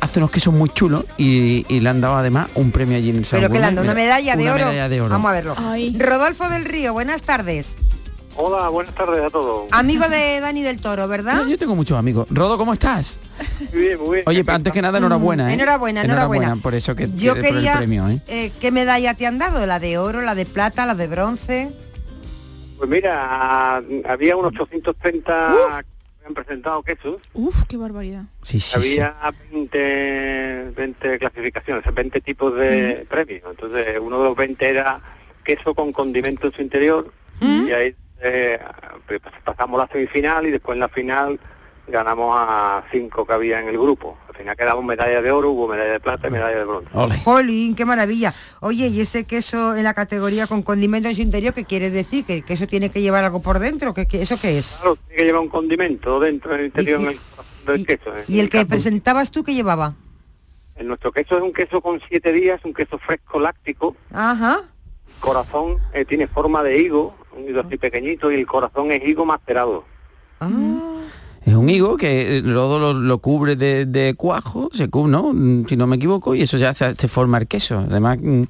[0.00, 3.16] hace unos quesos muy chulos y, y le han dado además un premio allí en
[3.16, 4.64] el Salón Pero que le han dado una medalla de una oro.
[4.66, 5.10] medalla de oro.
[5.10, 5.56] Vamos a verlo.
[5.98, 7.74] Rodolfo del Río, buenas tardes.
[8.42, 9.68] Hola, buenas tardes a todos.
[9.70, 11.42] Amigo de Dani del Toro, ¿verdad?
[11.42, 12.26] Yo, yo tengo muchos amigos.
[12.30, 13.20] Rodo, ¿cómo estás?
[13.70, 14.24] Muy bien, muy bien.
[14.26, 15.50] Oye, antes que nada, enhorabuena.
[15.50, 15.54] ¿eh?
[15.54, 16.56] Enhorabuena, enhorabuena.
[16.56, 18.18] por eso que Yo por el quería, premio, ¿eh?
[18.28, 19.66] eh, ¿qué medalla te han dado?
[19.66, 21.70] ¿La de oro, la de plata, la de bronce?
[22.78, 25.84] Pues mira, había unos 830
[26.20, 27.20] que han presentado quesos.
[27.34, 28.22] Uf, qué barbaridad.
[28.40, 29.16] Sí, sí, había
[29.52, 33.42] 20, 20 clasificaciones, 20 tipos de premios.
[33.50, 34.98] Entonces, uno de los 20 era
[35.44, 37.12] queso con condimento en su interior.
[37.42, 38.58] Y ahí eh,
[39.06, 41.38] pues, pasamos la semifinal y después en la final
[41.88, 44.16] ganamos a cinco que había en el grupo.
[44.28, 46.90] Al final quedamos medalla de oro, hubo medalla de plata y medalla de bronce.
[47.24, 48.32] Jolín, qué maravilla.
[48.60, 52.24] Oye, ¿y ese queso en la categoría con condimento en su interior qué quiere decir?
[52.24, 53.92] ¿Que el queso tiene que llevar algo por dentro?
[53.92, 54.76] ¿Qué, qué- ¿Eso qué es?
[54.80, 57.20] Claro, tiene que llevar un condimento dentro, en el interior, en el
[57.66, 58.16] del queso.
[58.16, 58.24] ¿eh?
[58.28, 59.94] ¿Y el que presentabas tú qué llevaba?
[60.76, 63.96] En nuestro queso es un queso con siete días, un queso fresco láctico.
[64.12, 64.62] Ajá.
[65.18, 69.24] Corazón eh, tiene forma de higo, un higo así pequeñito, y el corazón es higo
[69.24, 69.84] macerado.
[71.44, 75.32] Es un higo que eh, Rodo lo, lo cubre de, de cuajo, se cubre, ¿no?
[75.32, 77.78] Mm, Si no me equivoco, y eso ya se, se forma el queso.
[77.78, 78.42] Además, mm,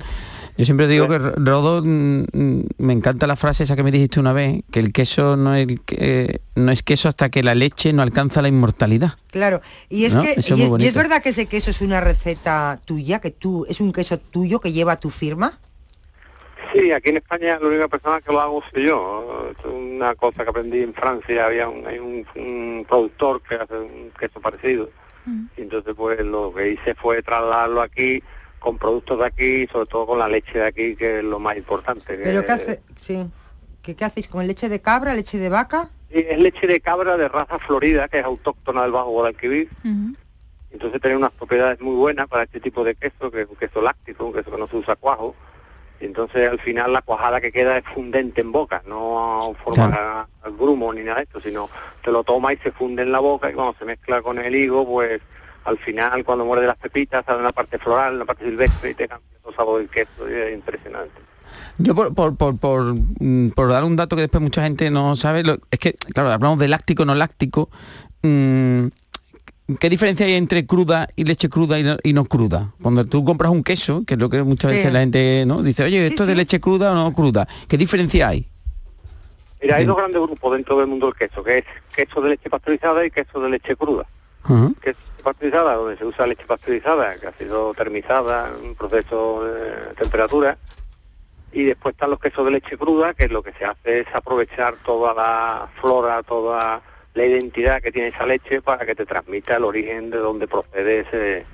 [0.59, 3.93] yo siempre digo que Ro- Rodo, mm, mm, me encanta la frase esa que me
[3.93, 7.55] dijiste una vez, que el queso no es, eh, no es queso hasta que la
[7.55, 9.15] leche no alcanza la inmortalidad.
[9.31, 9.61] Claro.
[9.89, 10.23] Y es ¿No?
[10.23, 10.99] que es y es, y es bonito.
[10.99, 14.73] verdad que ese queso es una receta tuya, que tú es un queso tuyo que
[14.73, 15.61] lleva tu firma.
[16.73, 19.51] Sí, aquí en España la única persona que lo hago soy yo.
[19.59, 23.77] Es una cosa que aprendí en Francia, había un, hay un, un productor que hace
[23.79, 24.91] un queso parecido.
[25.57, 28.23] Y entonces pues lo que hice fue trasladarlo aquí
[28.59, 31.57] con productos de aquí, sobre todo con la leche de aquí, que es lo más
[31.57, 32.17] importante.
[32.17, 33.27] que- Pero qué hace, sí.
[33.83, 35.89] ¿Qué, qué hacéis con leche de cabra, leche de vaca?
[36.13, 39.69] Sí, es leche de cabra de raza florida, que es autóctona del Bajo Guadalquivir.
[40.73, 43.81] Entonces tiene unas propiedades muy buenas para este tipo de queso, que es un queso
[43.83, 45.35] láctico, un queso que no se usa cuajo.
[46.01, 50.93] Entonces al final la cuajada que queda es fundente en boca, no forma al grumo
[50.95, 51.69] ni nada de esto, sino
[52.03, 54.55] te lo toma y se funde en la boca y cuando se mezcla con el
[54.55, 55.21] higo, pues
[55.65, 59.07] al final cuando muerde las pepitas sale una parte floral, una parte silvestre y te
[59.09, 61.13] cambia el sabor del queso y es impresionante.
[61.79, 65.17] Yo por, por, por, por, mm, por dar un dato que después mucha gente no
[65.17, 67.69] sabe, lo- es que, claro, hablamos de láctico, no láctico.
[68.23, 68.87] mm,
[69.79, 72.73] ¿Qué diferencia hay entre cruda y leche cruda y no, y no cruda?
[72.83, 74.77] Cuando tú compras un queso, que es lo que muchas Sí.
[74.79, 77.47] veces la gente no dice, oye, Sí, ¿esto es de leche cruda o no cruda?
[77.69, 78.47] ¿Qué diferencia hay?
[79.63, 79.87] Mira, hay Sí.
[79.89, 81.65] dos grandes grupos dentro del mundo del queso, que es
[81.95, 84.07] queso de leche pasteurizada y queso de leche cruda.
[84.43, 84.71] Ajá.
[84.81, 88.75] que es leche pasteurizada, donde se usa leche pasteurizada, que ha sido termizada en un
[88.75, 90.57] proceso de temperatura,
[91.53, 94.77] y después están los quesos de leche cruda, que lo que se hace es aprovechar
[94.87, 96.81] toda la flora, toda
[97.15, 101.01] la identidad que tiene esa leche para que te transmita el origen de donde procede
[101.01, 101.45] ese,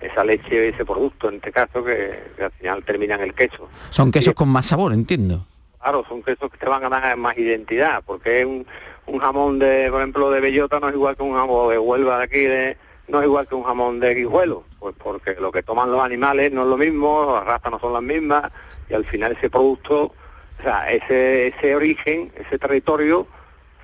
[0.00, 3.68] esa leche, ese producto, en este caso, que, que al final termina en el queso.
[3.90, 5.46] Son quesos con más sabor, entiendo.
[5.80, 8.66] Claro, son quesos que te van a dar más identidad, porque un,
[9.06, 12.18] un jamón de, por ejemplo, de bellota no es igual que un jamón de Huelva
[12.18, 12.76] de aquí, de,
[13.08, 16.52] no es igual que un jamón de guijuelo, pues porque lo que toman los animales
[16.52, 18.50] no es lo mismo, las razas no son las mismas,
[18.90, 20.12] y al final ese producto,
[20.58, 23.26] o sea, ese, ese origen, ese territorio,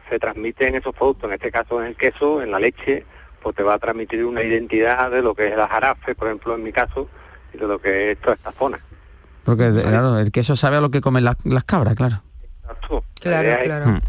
[0.08, 3.04] se transmite en esos productos, en este caso en el queso, en la leche,
[3.42, 6.54] pues te va a transmitir una identidad de lo que es la jarafe, por ejemplo,
[6.54, 7.08] en mi caso,
[7.54, 8.80] y de lo que es toda esta zona.
[9.44, 12.22] Porque claro, el queso sabe a lo que comen las, las cabras, claro.
[13.20, 13.86] Claro, Eh, claro.
[13.86, 14.00] Mm.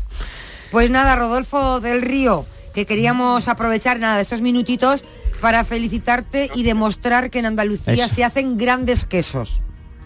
[0.72, 5.06] Pues nada, Rodolfo del Río, que queríamos aprovechar nada de estos minutitos
[5.42, 8.16] para felicitarte y demostrar que en Andalucía Eso.
[8.16, 9.62] se hacen grandes quesos.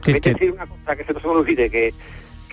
[0.06, 1.94] Decir una cosa se olvide, que,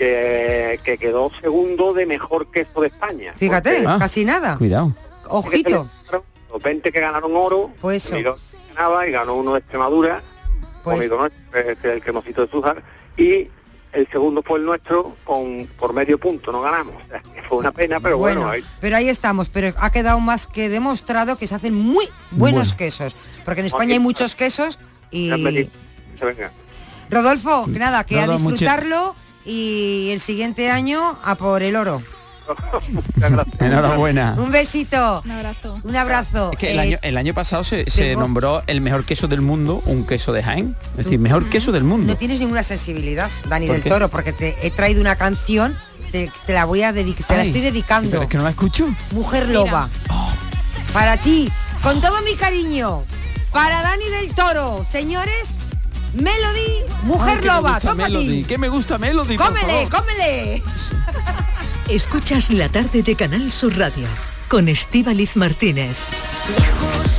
[0.03, 3.33] que, que quedó segundo de mejor queso de España.
[3.37, 4.57] Fíjate, Porque- casi nada.
[4.57, 4.95] Cuidado.
[5.29, 5.89] Ojito.
[6.53, 8.37] Los 20 que ganaron oro, Pues eso.
[8.75, 10.23] Ganaba y ganó uno de Extremadura,
[10.85, 12.83] Pues- nuestro, este, el cremosito de Zújar,
[13.17, 13.49] y
[13.93, 16.95] el segundo fue el nuestro con por medio punto, no ganamos.
[17.05, 20.21] O sea, que fue una pena, pero bueno, ahí- pero ahí estamos, pero ha quedado
[20.21, 22.79] más que demostrado que se hacen muy buenos Bueno.
[22.79, 24.79] quesos, porque en España hay muchos quesos
[25.11, 25.31] y
[26.21, 26.51] venga.
[27.11, 29.15] Rodolfo, que nada, que a mucho- disfrutarlo
[29.45, 32.03] y el siguiente año a por el oro.
[33.61, 34.35] Enhorabuena.
[34.39, 35.23] Un besito.
[35.25, 35.81] Un abrazo.
[35.83, 36.53] Un abrazo.
[36.53, 40.07] Es que el año, el año pasado se, nombró el mejor queso del mundo, un
[40.07, 40.77] queso de Jaén.
[40.97, 42.13] Es decir, mejor queso del mundo.
[42.13, 43.91] No tienes ninguna sensibilidad, Dani ¿Por del qué?
[43.91, 45.77] Toro, porque te he traído una canción,
[46.11, 48.11] te, te la voy a dedicar, te la estoy dedicando.
[48.11, 48.89] pero es que no la escucho.
[49.13, 49.89] Mujer Loba.
[50.93, 51.51] Para ti,
[51.83, 53.05] con todo mi cariño.
[53.53, 55.55] Para Dani del Toro, señores,
[56.15, 58.45] Melody, Mujer Ay, Loba, ti.
[58.49, 59.37] Que me gusta Melody.
[59.37, 60.01] por Cómele, favor.
[60.07, 60.63] cómele.
[61.89, 64.07] Escuchas la tarde de Canal Sur Radio
[64.49, 65.97] con Estíbaliz Martínez.
[66.59, 67.18] Lejos